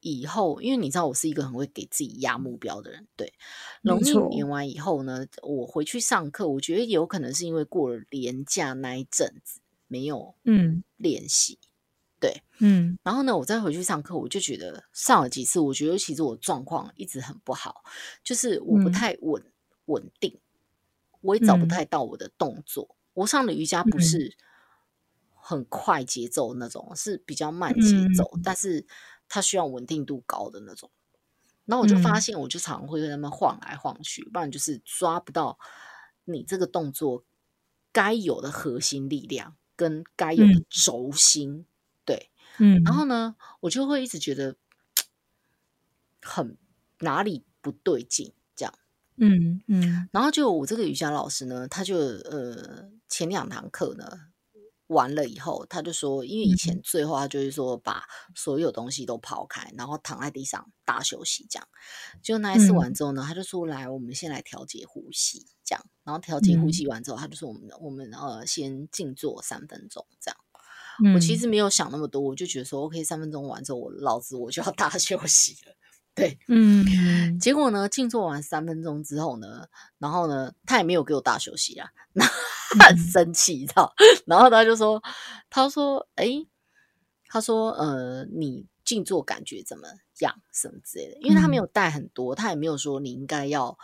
[0.01, 3.33] 以后，因为你知道我是一个很会给自己压目标的人，对。
[3.83, 11.59] 农历年完以后呢，我回去上课，我觉得有可能是因为过了年假那一阵子没有嗯练习，
[12.21, 17.85] 对，嗯然后呢，我再回去上课，我就觉得上了几次，我觉得其实我状况一直很不好，
[18.23, 19.43] 就是我不嗯太稳、
[19.87, 20.39] 稳定，
[21.27, 22.97] 我也找不嗯太到我的动作。
[23.15, 24.37] 我上的瑜伽不嗯是
[25.35, 28.87] 很快节奏那种，是比较慢节嗯奏，但是
[29.29, 30.91] 它需要稳定度高的那种。
[31.65, 35.59] 然后我就发嗯现，我就常常会跟他们晃来晃去，不然就是抓不到
[36.25, 37.25] 你这个动作
[37.91, 41.67] 该有的核心力量跟该有的嗯轴心。
[42.05, 44.57] 对，嗯，然后呢，我就会一直觉得
[46.23, 46.57] 很
[47.01, 48.33] 哪里不对劲。
[49.19, 54.07] 嗯嗯然后就我这个瑜伽老师呢，他就呃前两堂课呢
[54.89, 58.05] 完了以后，他就说，因为以前最后他就是说把
[58.35, 61.67] 所有东西都抛开，然后躺在地上大休息这样。
[62.23, 65.85] 就那一次完之后呢，他就说来，我们先来调节呼吸这样。
[66.05, 70.39] 然后调节呼吸完之后，他就说我们我们呃先静坐三分钟这样。
[71.15, 75.75] 我其实没有想那么多，我就觉得说，OK，三分钟完之后，我老子我就要 大休息了。
[76.17, 79.67] 对，嗯结果呢，静坐完三分钟之后呢，
[79.99, 82.25] 然后呢，他也没有给我大休息啊，那
[82.87, 83.93] 很生气，你知道？
[84.27, 85.03] 然后他就说，
[85.51, 86.49] 他说，诶，
[87.29, 89.87] 他说，呃，你静坐感觉怎么
[90.21, 90.35] 样？
[90.55, 91.19] 什么之类的？
[91.21, 93.77] 因为他没有带很多，他也没有说你应该要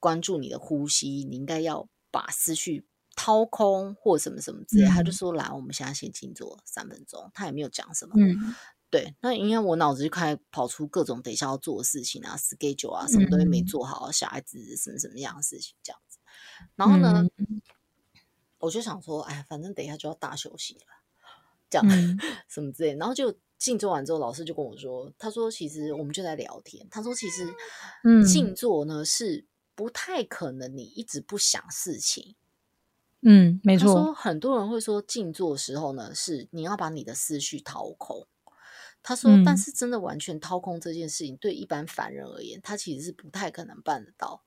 [0.00, 4.90] 关注你的呼吸，你应该要把思绪掏空或什么什么之类的。
[4.90, 7.30] 他就说，来，我们现在先静坐三分钟。
[7.34, 8.14] 他也没有讲什么。
[8.16, 8.54] 嗯
[8.90, 16.18] 对，那因为我脑子就开始跑出各种等一下要做的事情啊，schedule 啊，什么东西没嗯做好，小孩子什么什么样的事情这样子。
[16.74, 17.60] 然后呢，嗯
[18.58, 20.86] 我就想说，哎，反正等一下就要大休息了，
[21.68, 22.18] 这样、嗯
[22.48, 22.96] 什么之类。
[22.96, 27.46] 然后就静坐完之后，老师就跟我说，他说其实我们就在聊天，他说其实
[28.04, 32.34] 嗯静坐呢是不太可能你一直不想事情。
[33.20, 38.26] 嗯，没他说错，很多人会说静坐的时候呢，是你要把你的思绪掏空。
[39.02, 44.44] 他说，但嗯是真的完全掏空这件事情，对一般凡人而言，他其实是不太可能办得到。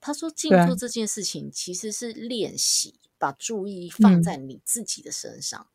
[0.00, 5.68] 他说，静坐这件事情其实是练习把注意力放嗯在你自己的身上。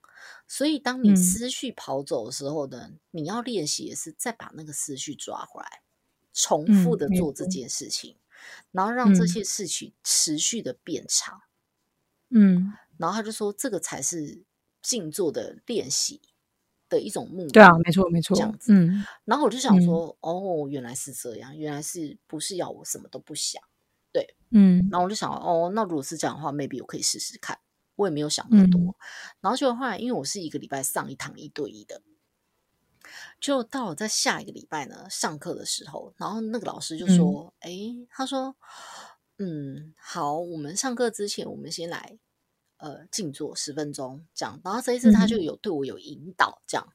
[0.47, 5.81] 所以，当你嗯思绪跑走的时候呢，你要练习也是再把那个思绪抓回来，
[6.33, 8.17] 重复的做这件事情，
[8.71, 11.41] 然后让这嗯些事情持续的变长。
[12.29, 14.43] 嗯，然后他就说，这个才是
[14.81, 16.21] 静坐的练习
[16.89, 17.51] 的一种目的。
[17.51, 23.61] 对啊，没错没错这样，子嗯然后我就想嗯说，哦，原来是这样，原来是不是要我什么都不想？
[24.11, 27.59] 对嗯然后我就想，哦，那如果是这样的话，maybe 我可以试试看。
[27.95, 28.79] 我也没有想那么多。
[28.79, 28.93] 嗯
[29.41, 32.01] 然后就后来，因为我是一个礼拜上一堂一对一的，
[33.41, 37.71] 就到了在下一个礼拜呢上课的时候，然后那个老师就说，哎、
[38.09, 38.55] 他说，
[39.37, 42.17] 嗯，好，我们上课之前，我们先来
[42.79, 44.59] 呃静坐十分钟，这样。
[44.63, 46.85] 然后这一次他就有对我有引导，这样。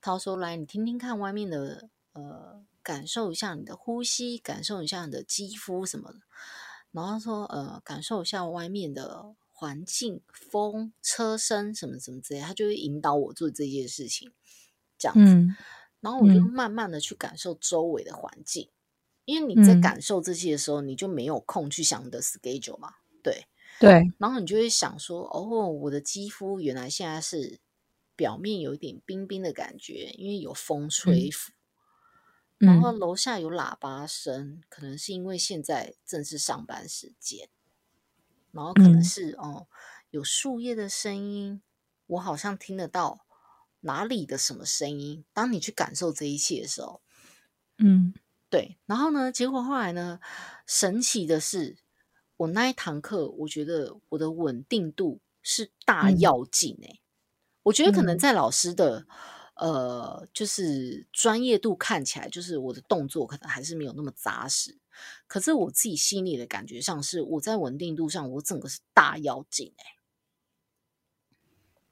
[0.00, 6.20] 他说，来，你听听看外面的呃，感受一下你的呼吸，感受一下你的肌肤什么的。
[6.92, 14.32] 然后说，呃，感受一下外面的环境、风、车声什么什么之类，他就会引导我做这件事情，
[14.98, 15.34] 这样子。
[15.34, 15.56] 嗯
[16.00, 18.70] 然后我就嗯慢慢的去感受周围的环境，
[19.26, 23.48] 因为你在嗯感受这些的时候，你就没有空去想你的 schedule 嘛，对。
[23.80, 27.60] 对，然后你就会想说，哦，我的肌肤原来现在是
[28.16, 31.52] 表面有一点冰冰的感觉，因为有风吹拂。
[32.64, 32.92] 然后嗯。
[32.92, 37.48] 楼下有喇叭声，可能是因为现在正是上班时间，
[38.52, 39.02] 然后可能嗯。
[39.02, 39.68] 是哦
[40.10, 41.62] 有树叶的声音，
[42.06, 43.26] 我好像听得到
[43.80, 45.24] 哪里的什么声音。
[45.32, 47.00] 当你去感受这一切的时候，
[47.78, 48.12] 嗯。
[48.50, 50.20] 对，然后呢，结果后来呢，
[50.66, 51.78] 神奇的是，
[52.40, 56.12] 我那一堂课，我觉得我的稳定度是大嗯。
[56.12, 57.02] 要紧诶、
[57.64, 58.20] 我觉得可能嗯。
[58.20, 59.06] 在老师的
[59.56, 64.78] 呃，就是专业度看起来，就是我的动作可能还是没有那么扎实。
[65.28, 69.84] 可是我自己心里的感觉上是，我在稳定度上，我整个是大要紧诶、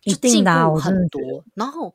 [0.05, 1.95] 一就进步很多，然后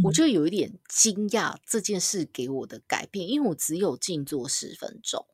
[0.00, 0.12] 我嗯。
[0.12, 5.26] 就有一点惊讶这件事给我的改变，因为我只有静坐十分钟，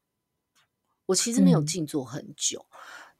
[1.07, 2.67] 我其实没有嗯静坐很久。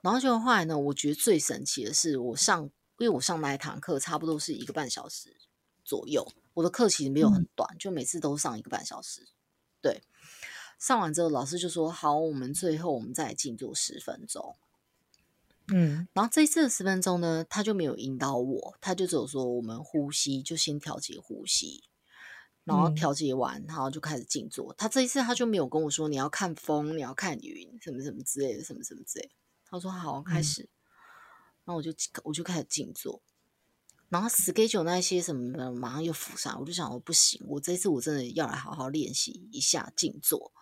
[0.03, 2.62] 然后就后来呢，我觉得最神奇的是，我上
[2.99, 5.37] 因为我上那一堂课差不多是一个半小时
[5.84, 9.26] 左右，我的课其实没有很嗯短，就每次都上一个半小时。
[9.80, 10.03] 对，
[10.78, 14.57] 上完之后，老师就说：“好，我们最后我们再静坐十分钟。”
[15.68, 21.82] 嗯然后这一次的十分钟呢，他就没有引导我，他就只有说我们呼吸，就先调节呼吸，
[22.66, 24.74] 然后嗯调节完，然后就开始静坐。
[24.74, 29.30] 他这一次他就没有跟我说你要看风，你要看云，什么什么之类的，什么什么之类的。
[29.70, 30.68] 他说好，开嗯始。
[31.64, 31.92] 然后我就
[32.24, 33.22] 我就开始静坐，
[34.08, 40.52] 然后 schedule 那些什么的马上又浮上来，我就想说不行，我这一次我真的要来好好练习一下静坐。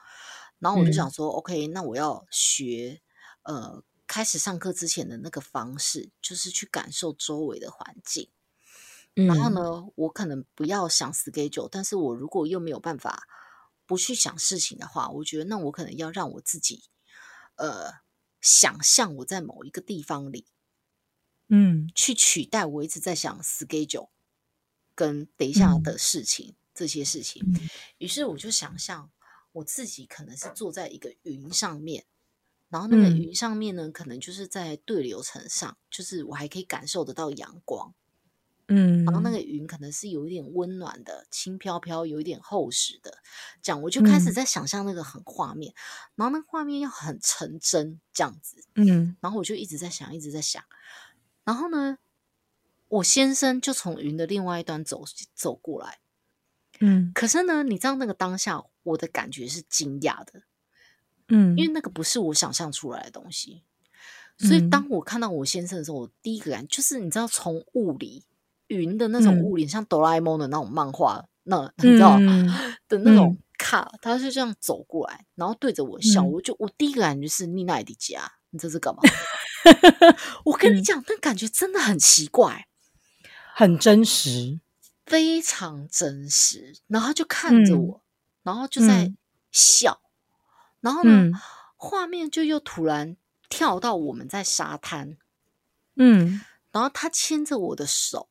[0.58, 3.02] 然后我就嗯想说、o k 那我要学
[3.42, 8.30] 呃，开始上课之前的那个方式，就是去感受周围的环境。
[9.14, 13.28] 然后嗯呢，我可能不要想 schedule，但是我如果又没有办法
[13.86, 16.82] 不去想事情的话，我觉得那我可能要让我自己
[17.54, 17.92] 呃
[18.40, 20.46] 想象我在某一个地方里，
[21.48, 24.08] 嗯去取代我一直在想 schedule
[24.96, 27.42] 跟等一下嗯的事情、这些事情。
[27.46, 29.12] 嗯于是我就想象
[29.52, 32.04] 我自己可能是坐在一个云上面，
[32.68, 37.94] 然后那个嗯云上面呢，可能就是在对流层上，就是我还可以感受得到阳光。
[38.68, 43.18] 嗯，然后那个云可能是有一点温暖的、轻飘飘、有一点厚实的，
[43.60, 44.32] 这样我就开始嗯。
[44.32, 45.74] 在想象那个很画面，
[46.14, 49.16] 然后那个画面要很成真这样子，嗯。
[49.20, 50.64] 然后我就一直在想，一直在想，
[51.44, 51.98] 然后呢，
[52.88, 55.04] 我先生就从云的另外一端走
[55.34, 55.98] 走过来，
[56.80, 57.12] 嗯。
[57.14, 60.42] 可是呢，你知道那个当下我的感觉是惊讶的，
[61.28, 63.62] 嗯，因为那个不是我想象出来的东西，
[64.38, 64.70] 所以嗯。
[64.70, 68.24] 当我看到我先生的时候，我第一个感就是你知道从雾里
[68.68, 69.42] 云的那种嗯。
[69.42, 72.46] 雾里，像哆啦 A 梦的那种漫画，那你知道嗯
[72.88, 73.38] 的那种嗯。
[73.58, 76.32] 卡，他是这样走过来，然后对着我笑，嗯。
[76.32, 79.00] 我就我第一个感觉是妮娜迪加，你这是干嘛？
[80.44, 80.84] 我跟你嗯。
[80.84, 82.66] 讲，那感觉真的很奇怪。
[83.54, 84.60] 很真实，
[85.06, 88.02] 非常真实，然后他就看着嗯我，
[88.42, 89.16] 然后就在嗯。
[89.52, 90.00] 笑，
[90.80, 91.32] 然后呢，嗯
[91.76, 93.16] 画面就又突然
[93.48, 95.16] 跳到我们在沙滩，
[95.94, 96.40] 嗯。
[96.72, 98.28] 然后他牵着我的手，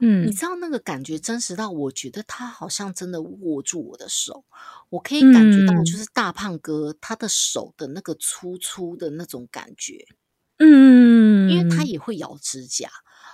[0.00, 0.26] 嗯。
[0.26, 4.44] 你知道那个感觉真实到，我觉得他好像真的握住我的手，
[4.90, 5.96] 我可以感觉到嗯。
[5.96, 10.06] 就是大胖哥他的手的那个粗粗的那种感觉，
[10.58, 10.66] 嗯，
[11.46, 12.90] 因为他也会咬指甲，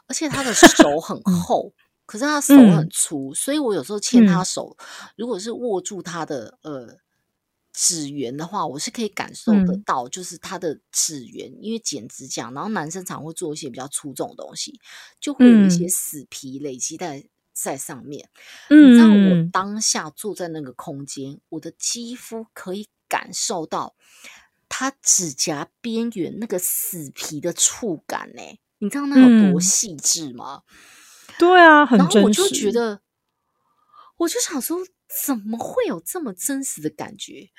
[0.06, 1.74] 而且他的手很 厚，
[2.06, 2.90] 可是他手很嗯。
[2.90, 4.44] 粗，所以我有时候牵他嗯。
[4.44, 4.76] 手，
[5.16, 6.96] 如果是握住他的呃
[7.72, 9.82] 指缘的话，我是可以感受得嗯。
[9.84, 14.80] 到，就是它的指缘，因为剪指甲，然后男生常会做一些比较粗重的东西，
[15.20, 15.88] 就会有一些嗯。
[15.88, 18.28] 死皮累积在在上面。
[18.80, 19.50] 你知道我嗯。
[19.50, 23.94] 当下坐在那个空间，我的肌肤可以感受到
[24.68, 28.42] 他指甲边缘那个死皮的触感呢、
[28.78, 29.60] 你知道那有多嗯。
[29.60, 30.62] 细致吗？
[31.38, 33.00] 对啊，很然后我就觉，得，
[34.18, 34.78] 我就想说，
[35.24, 37.50] 怎么会有这么真实的感觉？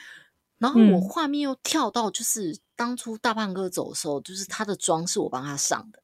[0.57, 6.01] 然后我嗯画面又跳到，就是当初大胖哥走的时候，就是他的妆是我帮他上的。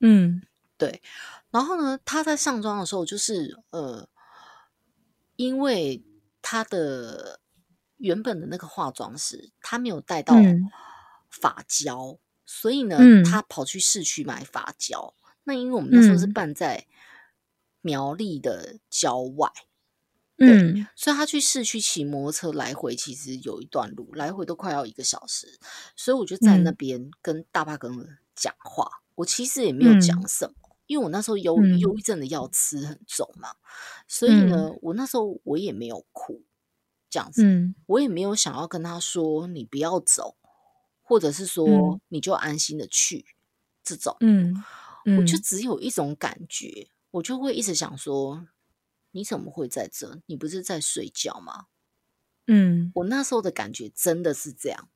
[0.00, 0.42] 嗯
[0.78, 1.02] 对，
[1.50, 4.08] 然后呢，他在上妆的时候，就是呃，
[5.36, 6.04] 因为
[6.42, 7.40] 他的
[7.96, 10.70] 原本的那个化妆师他没有带到嗯
[11.30, 15.14] 发胶，所以呢，嗯他跑去市区买发胶。
[15.44, 16.86] 那因为我们那时候是嗯办在
[17.80, 19.65] 苗栗的郊外，对
[20.38, 20.86] 嗯。
[20.96, 25.58] 所以他去市区骑摩托车来回，其实有一段路，来回都快要一个小时。
[25.94, 26.74] 所以我就在那嗯。
[26.76, 27.90] 边跟大巴哥
[28.34, 30.28] 讲话，我其实也没有讲嗯。
[30.28, 31.78] 什么，因为我那时候忧嗯。
[31.78, 33.54] 忧郁症的药吃很重嘛，
[34.06, 36.42] 所以呢，我那时候我也没有哭，
[37.08, 37.74] 这样子，嗯。
[37.86, 40.36] 我也没有想要跟他说你不要走，
[41.02, 42.00] 或者是说嗯。
[42.08, 43.24] 你就安心的去
[43.82, 44.62] 这种，嗯。
[45.18, 45.42] 我就嗯。
[45.42, 48.46] 只有一种感觉，我就会一直想说，
[49.16, 50.20] 你怎么会在这？
[50.26, 51.66] 你不是在睡觉吗？
[52.46, 54.88] 嗯我那时候的感觉真的是这样。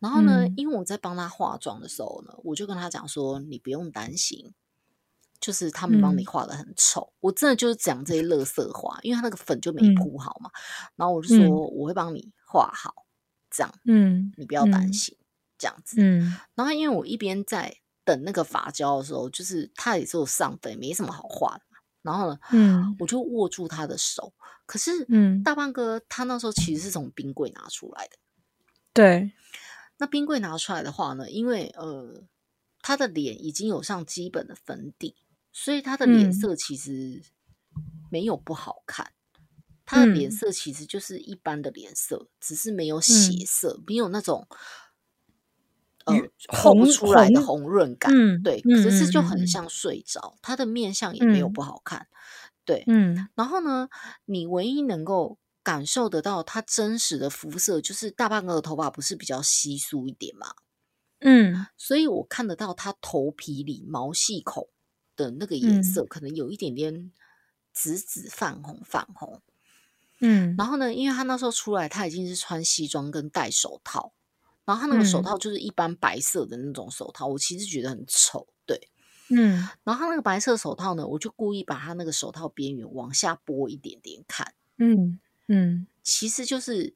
[0.00, 4.52] 然后呢，嗯因为我在帮他化妆的时候呢，我就跟他讲说，你不用担心，
[5.38, 7.12] 就是他们帮你嗯画的很丑。
[7.20, 10.50] 我真的就是讲这些乐色话，因为他那个粉就没嗯铺好嘛。
[10.96, 13.06] 然后我就说、嗯我会帮你画好，
[13.50, 15.16] 这样嗯你不要担嗯心，
[15.58, 15.96] 这样子。
[16.00, 21.71] 嗯然后因为我一边在等那个发胶的时候，就是他也只有上粉，没什么好画的嘛。
[22.02, 22.94] 然后呢，嗯。
[22.98, 24.32] 我就握住他的手，
[24.66, 25.42] 可是嗯。
[25.42, 28.16] 大胖哥他那时候其实是从冰柜拿出来的。
[28.92, 29.32] 对，
[29.98, 32.22] 那冰柜拿出来的话呢，因为呃
[32.80, 35.16] 他的脸已经有上基本的粉底，
[35.52, 36.32] 所以他的脸嗯。
[36.32, 37.22] 色其实
[38.10, 39.12] 没有不好看。
[39.84, 40.30] 他的脸嗯。
[40.30, 43.46] 色其实就是一般的脸色，只是没有血嗯。
[43.46, 44.46] 色，没有那种
[46.06, 46.14] 呃
[46.48, 52.06] 红出来的红红润感，嗯对，嗯可是就很像睡着，它的面相也没有嗯不好看，
[52.64, 52.84] 对。
[52.86, 53.88] 嗯然后呢，
[54.24, 60.54] 你唯一能够感受得到他真实的肤色，就是大半个的头发不是比较稀疏一点嘛，
[61.20, 64.68] 嗯所以我看得到他头皮里毛细孔
[65.14, 67.12] 的那个颜嗯色，可能有一点点
[67.72, 69.40] 紫紫泛红泛红。
[70.24, 74.12] 嗯然后呢，因为他那时候出来，他已经是穿西装跟戴手套，
[74.64, 75.24] 然后他那个手嗯。
[75.24, 78.88] 套就是一般白色的那种手套，我其实觉得很丑，对。
[79.28, 79.68] 嗯。
[79.84, 85.86] 然后他那个白色手套呢，我就故意把他那个手套边缘往下拨一点点看，嗯嗯。
[86.02, 86.94] 其实就是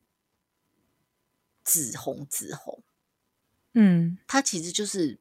[1.65, 2.83] 紫红紫红，
[3.75, 4.19] 嗯。
[4.27, 5.19] 它其实就是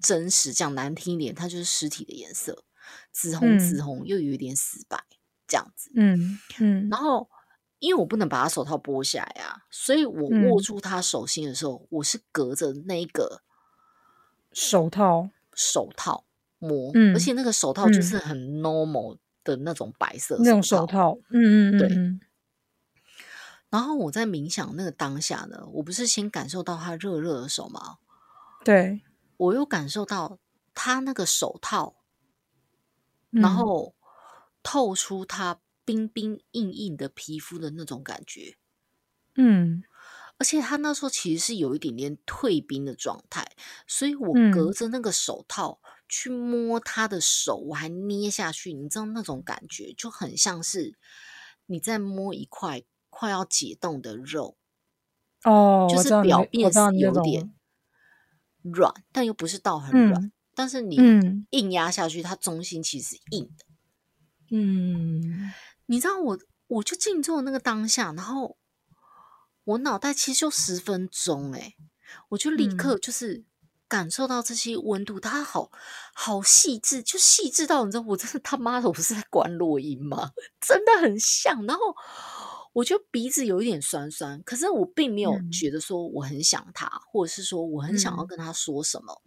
[0.00, 2.64] 真实，讲难听一点，它就是尸体的颜色，
[3.12, 3.84] 紫红紫嗯。
[3.84, 5.04] 红又有一点死白
[5.46, 5.90] 这样子。
[5.94, 6.88] 嗯嗯。
[6.90, 7.28] 然后
[7.80, 10.62] 因为我不能把他手套剥下来啊，所以我握嗯。
[10.62, 13.42] 住他手心的时候，我是隔着那个
[14.52, 16.24] 手套，手套
[16.58, 18.02] 摸，嗯而且那个手套就嗯。
[18.02, 22.20] 是很 normal 的那种白色那种手手套，嗯嗯对嗯。
[23.70, 27.98] 然后我在冥想那个当下呢，我不是先感受到他热热的手吗？
[28.64, 29.00] 对，
[29.36, 30.38] 我又感受到
[30.74, 31.94] 他那个手套，
[33.32, 33.40] 嗯。
[33.42, 33.94] 然后
[34.62, 38.56] 透出他冰冰硬硬的皮肤的那种感觉。
[39.36, 39.82] 嗯
[40.38, 43.46] 而且他那时候其实是有一点点退冰的状态，
[43.86, 50.96] 所以我嗯隔着那个手套去摸他的手，我还捏下去，你知道那种感觉就很像是
[51.66, 54.56] 你在摸一块快要解冻的肉，
[55.44, 57.52] 哦，就是表面是有点
[58.62, 63.66] 软，但又不是到很软，嗯但是你嗯硬压下去，它中心其实是硬的。
[64.52, 65.52] 嗯
[65.90, 66.38] 你知道我，
[66.68, 68.56] 我就静坐那个当下，然后
[69.64, 71.74] 我脑袋其实就十分钟、欸，
[72.28, 73.44] 我就立嗯刻就是
[73.88, 75.72] 感受到这些温度，它好
[76.14, 80.30] 好细致，就细致到你知道，我真的他妈的，我是在关录音吗？
[80.64, 81.66] 真的很像。
[81.66, 81.82] 然后
[82.72, 89.20] 我就鼻子有一点酸酸，可是我并没有嗯觉得说我很想他，或者是说我很想要嗯跟他说什么。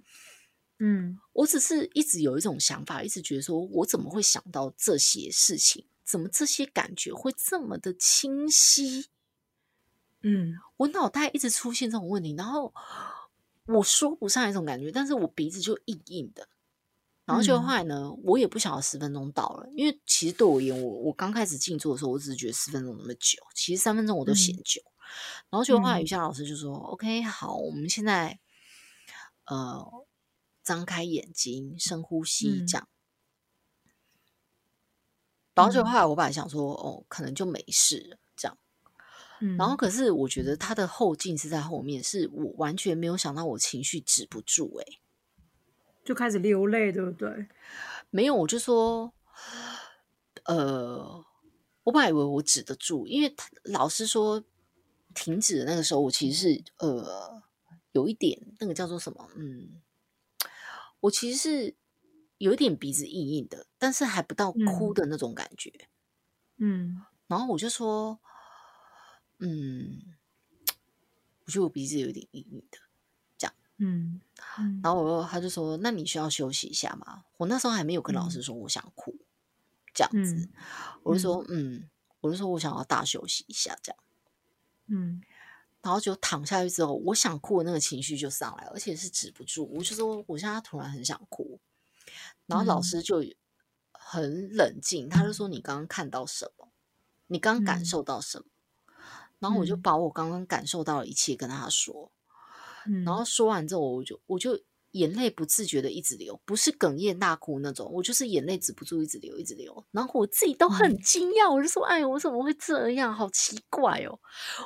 [0.79, 5.85] 嗯我只是一直有一种想法，一直觉得说我怎么会想到这些事情？
[6.03, 9.07] 怎么这些感觉会这么的清晰？
[10.21, 12.73] 嗯我脑袋一直出现这种问题，然后
[13.65, 16.47] 我说不上一种感觉，但是我鼻子就硬硬的。
[17.25, 24.81] 然后就后嗯来呢，我也不晓得十分钟到了，因为其实对我而言，我我刚开始静坐的时候，我只是觉得十分钟那么久，其实三分钟我都嫌嗯久。
[25.49, 28.39] 然后就后来嗯瑜伽老师就说、o k 好，我们现在
[29.45, 29.85] 呃
[30.63, 32.87] 张开眼睛，深呼吸，嗯这样。
[35.53, 38.57] 然后就嗯后来我本来想说，哦，可能就没事了，这样。
[39.41, 44.99] 嗯，然后可是我觉得他的后劲是在后面，是我完全没有想到我情绪止不住、欸，
[46.03, 47.47] 就开始流泪，对不对？
[48.09, 49.13] 没有，我就说，
[50.45, 51.25] 呃，
[51.83, 54.43] 我本来以为我止得住，因为他老师说
[55.15, 57.41] 停止的那个时候，我其实是呃
[57.91, 59.81] 有一点那个叫做什么，嗯，
[61.01, 61.75] 我其实是
[62.43, 65.71] 有一点鼻子硬硬的，但是还不到哭嗯的那种感觉。
[66.57, 68.19] 嗯然后我就说，
[69.39, 70.13] 嗯，
[71.45, 72.77] 我觉得我鼻子有点硬硬的。
[73.77, 74.21] 嗯
[74.59, 79.15] 嗯然后我又他就说：“那你需要休息一下吗？”我那时候还没有跟老师嗯说我想哭，
[79.93, 80.49] 这样子，嗯
[81.01, 81.89] 我就说：“嗯，
[82.21, 83.99] 我就说我想要大休息一下，这样。
[84.87, 85.21] 嗯”
[85.81, 89.65] 然后就躺下去之后，我想哭的那个情绪就上来，而且是止不住。
[89.73, 91.59] 我就说我现在突然很想哭，
[92.45, 93.23] 然后老嗯师就
[93.91, 96.69] 很冷静，他就说：“你刚刚看到什么？
[97.27, 98.45] 你刚刚感嗯受到什么？”
[99.39, 102.11] 然后我就嗯把我刚刚感受到的一切跟他说。
[102.85, 109.85] 嗯，然后说完之后，我就我就眼泪不自觉的一直流，不是哽咽大哭那种，我就是眼泪止不住一直流，一直流。
[109.91, 113.13] 然后我自己都很嗯惊讶，我就说：“哎，我怎么会这样？
[113.13, 114.19] 好奇怪哦！”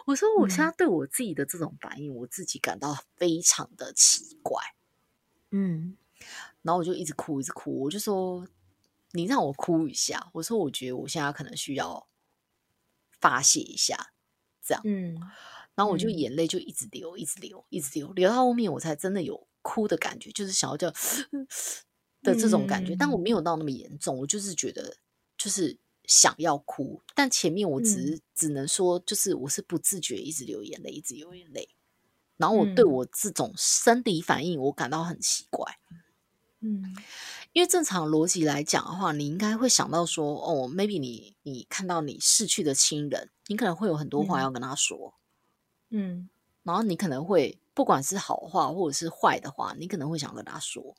[0.05, 4.61] 我说：“我现在嗯对我自己的这种反应，我自己感到非常的奇怪。”
[5.51, 5.95] 嗯
[6.67, 7.83] 然后我就一直哭，一直哭。
[7.83, 8.45] 我就说
[9.13, 12.09] ：“你让我哭一下。”我说：“我觉得我现在可能需要
[13.21, 14.11] 发泄一下。”
[14.61, 14.81] 这样。
[14.85, 15.17] 嗯
[15.75, 20.91] 然后我就嗯眼泪就一直流，一直流，一直流，流到后面我才真的有哭的感觉，就是想要叫
[22.23, 24.97] 的这种感觉，但我嗯没有到那么严重，我就是觉得
[25.37, 31.69] 就是想要哭，但前面我只嗯、只能说，就是我是不自觉一直流眼泪，一直流眼泪，
[32.37, 35.99] 然后我对嗯我这种生理反应我感到很奇怪，嗯
[37.53, 44.43] 因为正常逻辑来讲的话，你应该会想到说，哦，maybe 你你看到你逝去的亲人，你可能会有很多话嗯。
[44.43, 45.15] 要跟他说。
[45.89, 46.29] 嗯。
[46.63, 50.95] 然后你可能会不管是好话或者是坏的话，你可能会想跟他说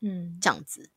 [0.00, 0.38] 嗯。
[0.40, 0.90] 这样子，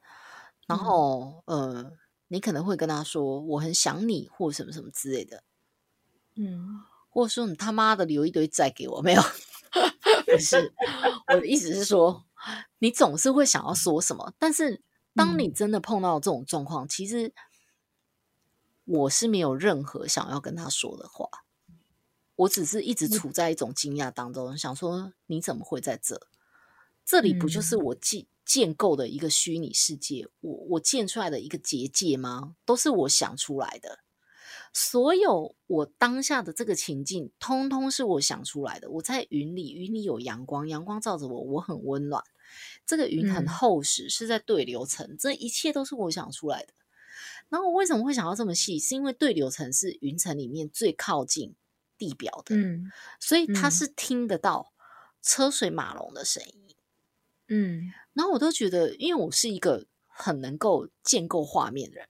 [0.67, 0.79] 然嗯。
[0.79, 1.91] 后呃，
[2.27, 5.43] 你可能会跟他说我很想你或什么什么之类的，
[6.35, 6.81] 嗯。
[7.09, 9.21] 或者说你他妈的留一堆债给我没有？
[10.25, 10.71] 不是，
[11.27, 12.23] 我的意思是说，
[12.79, 14.81] 你总是会想要说什么，但是
[15.13, 17.33] 当你嗯真的碰到这种状况，其实
[18.85, 21.27] 我是没有任何想要跟他说的话，
[22.35, 26.19] 我只是一直处在一种惊讶当中，想说你怎么会在这？
[27.05, 32.55] 这里不就是嗯我建建构的一个虚拟世界，我我建出来的一个结界吗？
[32.65, 33.99] 都是我想出来的。
[34.74, 38.89] 所有我当下的这个情境，通通是我想出来的。
[38.89, 42.24] 我在云里，云里有阳光，阳光照着我，我很温暖。
[42.86, 46.74] 这个云很嗯厚实，是在对流层，这一切都是我想出来的。
[47.49, 48.80] 然后我为什么会想要这么细？
[48.80, 51.55] 是因为对流层是云层里面最靠近
[51.97, 54.74] 地表的，嗯所以它嗯是听得到
[55.22, 56.76] 车水马龙的声音。
[57.47, 62.07] 嗯然后我都觉得，因为我是一个很能够建构画面的人，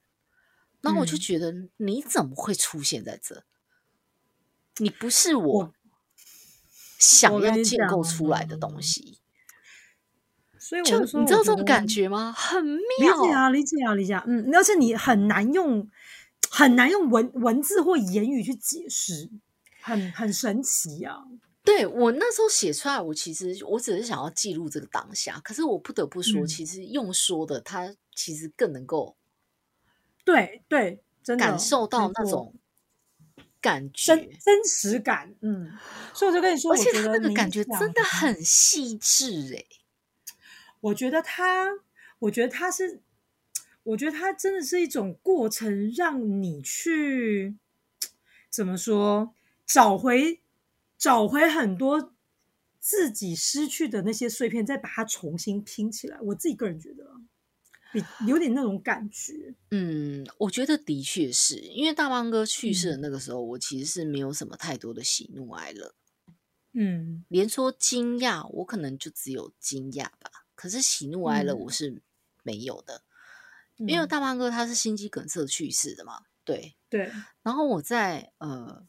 [0.82, 3.44] 然后我就嗯觉得你怎么会出现在这？
[4.78, 5.74] 你不是我我
[6.98, 9.18] 想要建构出来的东西，
[10.58, 12.32] 所以我就就说，你知道这种感觉吗？
[12.32, 14.24] 很妙理妙解啊，理解啊，理解啊。
[14.26, 15.86] 嗯，而且你很难用
[16.50, 19.30] 很难用文文字或言语去解释，
[19.82, 21.24] 很很神奇啊。
[21.62, 29.14] 对我那时候写出来，我其实我只是想要记录这个当下，可是我不得不说，嗯其实用说的，它其实更能够
[30.32, 32.54] 对对，真的感受到那种
[33.60, 35.34] 感觉，真真实感。
[35.40, 35.70] 嗯，
[36.14, 39.66] 所以我就跟你说，而且他那个感觉真的很细致诶、
[40.80, 41.68] 我觉得他，
[42.20, 43.00] 我觉得他是，
[43.82, 47.56] 我觉得他真的是一种过程，让你去
[48.48, 49.34] 怎么说，
[49.66, 50.40] 找回
[50.96, 52.14] 找回很多
[52.78, 56.18] 自己失去的那些碎片，再把它重新拼起来。
[56.22, 57.04] 我自己个人觉得
[58.26, 59.54] 有点那种感觉。
[59.72, 62.98] 嗯，我觉得的确是因为大邦哥去世的嗯。
[62.98, 65.94] 那个时候，我其实是没有什么太多的喜怒哀乐，
[66.74, 67.24] 嗯。
[67.28, 70.30] 连说惊讶，我可能就只有惊讶吧。
[70.56, 71.56] 可是喜怒哀乐嗯。
[71.56, 72.02] 我是
[72.42, 73.04] 没有的，
[73.84, 74.08] 因为嗯。
[74.08, 76.76] 大邦哥他是心肌梗塞去世的嘛，对。
[76.90, 78.86] 对，然后我在呃，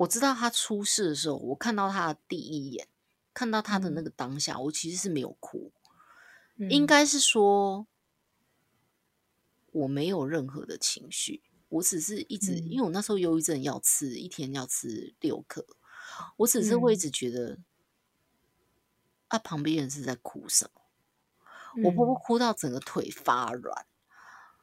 [0.00, 2.86] 我知道他出事的时候，我看到他的第一眼，
[3.32, 4.02] 看到他的那嗯。
[4.02, 5.72] 个当下，我其实是没有哭，
[6.68, 6.86] 应嗯。
[6.86, 7.86] 该是说
[9.74, 12.66] 我没有任何的情绪，我只是一直，嗯。
[12.68, 15.64] 因为我那时候忧郁症要吃，一天要吃六颗，
[16.38, 16.96] 我只是会一嗯。
[16.96, 17.58] 直觉得，
[19.28, 20.80] 啊，旁边人是在哭什么？
[21.82, 22.16] 我婆婆嗯。
[22.16, 23.86] 哭到整个腿发软，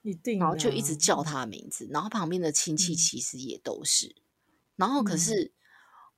[0.04, 0.96] 一定啊，然后就一直。
[0.96, 2.96] 叫她的名字，然后旁边的亲戚嗯。
[2.96, 4.16] 其实也都是，
[4.76, 5.18] 然后可嗯。
[5.18, 5.54] 是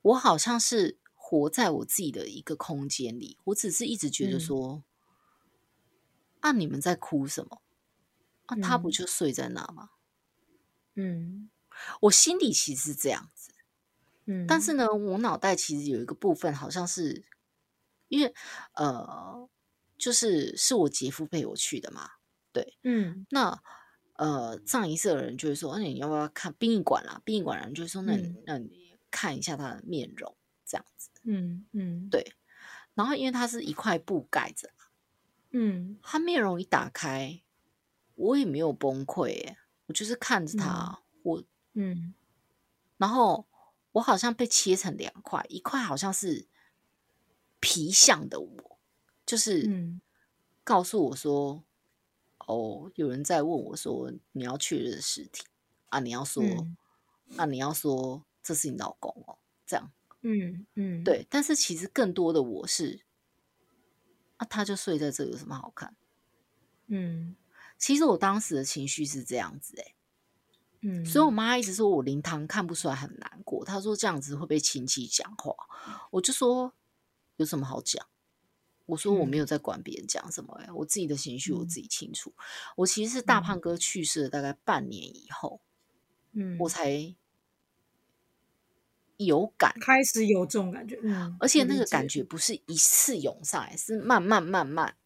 [0.02, 4.40] 我好像是活在我自己的一个空间里，我只是一直觉得嗯。
[4.40, 4.84] 说，
[6.46, 7.60] 啊，你们在哭什么？
[8.46, 9.90] 啊，他不嗯就睡在那吗？
[10.94, 11.50] 嗯
[12.02, 13.52] 我心里其实是这样子，
[14.26, 17.24] 嗯，但是呢，我脑袋其实有一个部分好像是
[18.08, 18.32] 因为
[18.74, 19.48] 呃，
[19.98, 22.10] 就是是我姐夫陪我去的嘛，
[22.52, 23.60] 对，嗯那
[24.14, 30.34] 呃，葬仪社的人就会说：“那、你要不要看殡仪馆啦？”殡仪馆人就会说：“那你、嗯那你看一下他的面容，
[30.64, 31.10] 这样子。
[31.24, 32.32] 嗯嗯对”
[32.94, 34.70] 然后因为他是一块布盖着，
[35.50, 35.98] 嗯。
[36.02, 37.42] 他面容一打开，
[38.14, 41.44] 我也没有崩溃耶，我就是看着他，我。
[41.74, 42.14] 嗯。
[42.96, 43.46] 然后
[43.92, 46.46] 我好像被切成两块，一块好像是
[47.60, 48.78] 皮相的我，
[49.24, 50.00] 就是嗯。
[50.64, 51.62] 告诉我说，
[52.38, 55.44] 哦，有人在问我说你要确认尸体
[55.90, 56.76] 啊，你要说，嗯
[57.36, 59.92] 啊，你要说这是你老公哦，这样。
[60.22, 61.24] 嗯嗯，对。
[61.30, 63.05] 但是其实更多的我是，
[64.36, 65.96] 啊，他就睡在这有什么好看？
[66.88, 67.36] 嗯。
[67.78, 69.94] 其实我当时的情绪是这样子诶、
[70.80, 75.54] 嗯，所以我妈一直说我灵堂看不出来很难过，她说这样子会被亲戚讲话，
[76.10, 76.72] 我就说
[77.36, 78.06] 有什么好讲？
[78.86, 79.38] 我说我没嗯。
[79.38, 81.68] 有在管别人讲什么、欸，我自己的情绪我嗯。
[81.68, 82.32] 自己清楚。
[82.76, 83.42] 我其实是大嗯。
[83.42, 85.60] 胖哥去世了大概半年以后，
[86.32, 87.14] 嗯，我才
[89.16, 94.96] 有感，开始有这种感觉，嗯，而且那个感，觉不是一次涌上来，是慢慢慢慢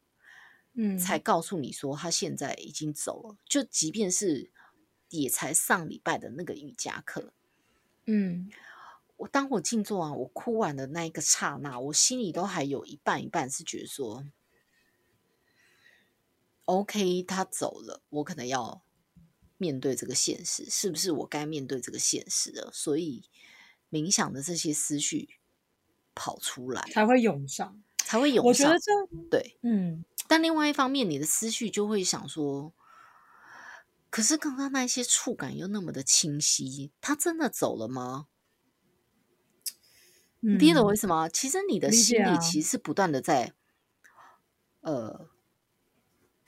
[0.75, 3.37] 嗯，才告诉你说他现在已经走了。
[3.49, 4.51] 就即便是
[5.09, 7.33] 也才上礼拜的那个瑜伽课，
[8.07, 8.51] 嗯。
[9.21, 14.25] 我当我静坐完，我哭完的那一个刹那，我心里都还有一半一半是觉得说
[16.65, 18.81] ，OK，他走了，我可能要
[19.59, 22.71] 面对这个现实，是不是我该面对这个现实了？
[22.73, 23.23] 所以
[23.91, 25.41] 冥想的这些思绪
[26.15, 27.83] 跑出来，才会涌上。
[27.99, 28.49] 才会涌上。
[28.49, 28.93] 我觉得这，
[29.31, 32.73] 对，嗯，但另外一方面，你的思绪就会想说，
[34.11, 38.27] 可是刚刚那些触感又那么的清晰，他真的走了吗？
[40.41, 41.29] 你听懂我意思吗？
[41.29, 43.53] 其实你的心里其实是不断的在，
[44.81, 45.29] 呃，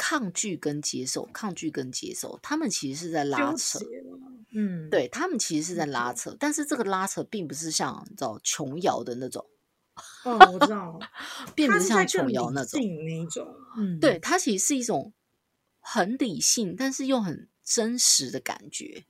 [0.05, 3.79] 抗拒跟接受，抗拒跟接受，他们其实是在拉扯，
[4.53, 9.47] 嗯，对他们其实是在拉扯，但是这个拉扯并不是像你知道琼瑶的那种，
[10.25, 10.99] 哦，我知道，
[11.55, 13.47] 并不是像琼瑶那种，性那种，
[13.77, 15.13] 嗯，对，它其实是一种
[15.79, 19.05] 很理性，但是又很真实的感觉。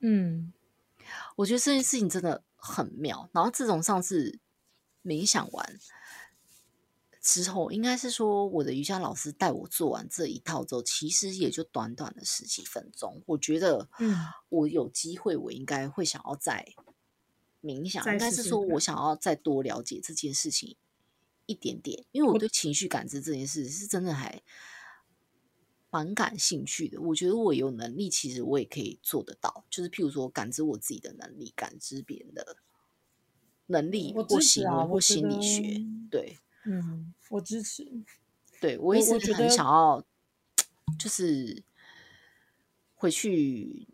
[0.00, 0.52] 嗯，
[1.36, 3.30] 我觉得这件事情真的很妙。
[3.32, 4.38] 然后自从上次
[5.02, 5.78] 冥想完
[7.20, 13.22] 之后，应该是说我的瑜伽老师带我做完这一套之后，其实也就短短的十几分钟。
[13.26, 14.16] 我觉得，嗯，
[14.48, 16.66] 我有机会，我应该会想要再
[17.62, 20.76] 冥想，应该是说我想要再多了解这件事情
[21.44, 24.42] 一点点，因为我我对情绪感知这件事是真的还
[25.90, 26.98] 蛮感兴趣的。
[27.02, 32.56] 我觉得我有能力，其实我也可以做得到，就是譬如说感知我自己的能力，感知别人的
[33.66, 35.84] 能力或行为或心理学。
[36.10, 37.90] 对，嗯，我支持，
[38.60, 40.04] 对我我一直很想要，
[40.98, 41.62] 就是
[42.94, 43.88] 回去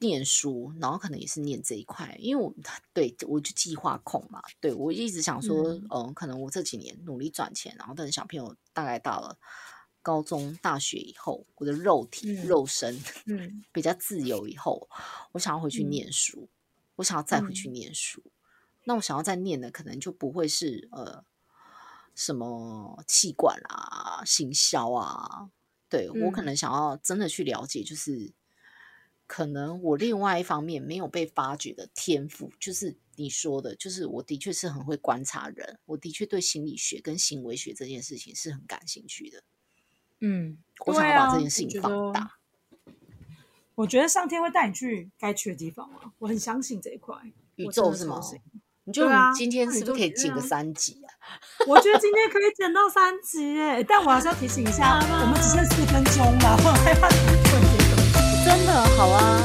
[0.00, 2.52] 念书，然后可能也是念这一块，因为我
[2.92, 9.38] 对我就计划控嘛，对我一直想说，嗯嗯、可能我这几年努力赚钱，然后等小朋友大概到了
[10.02, 14.88] 高中、大学以后，我的肉体、嗯肉身嗯 比较自由以后，
[15.32, 16.48] 我想要回去嗯念书，
[16.96, 18.22] 我想要再回去嗯念书。
[18.86, 21.24] 那我想要再念的，可能就不会是呃
[22.14, 25.50] 什么气管啊、行销啊，
[25.88, 28.32] 对我可嗯能想要真的去了解，就是
[29.26, 39.42] 可能我另外一方面没有被发掘的天赋，就是你说的，就是我的确是很会观察人，我的确对心理学跟行为学这件事情是很感兴趣的，
[40.20, 42.38] 嗯，我想要把这件事情放大。
[43.74, 47.16] 我觉得上天会带你去该去的地方啊，我很相信这一块。
[47.56, 48.20] 宇宙是吗
[48.86, 51.08] 你觉得对啊我们今天是不是可以剪个三集啊？
[51.66, 57.74] 我觉得今天可以剪到三集耶，但我还是要提醒一下，我们只剩四分钟了，我害怕你会这个。
[58.44, 59.40] 真的好啊，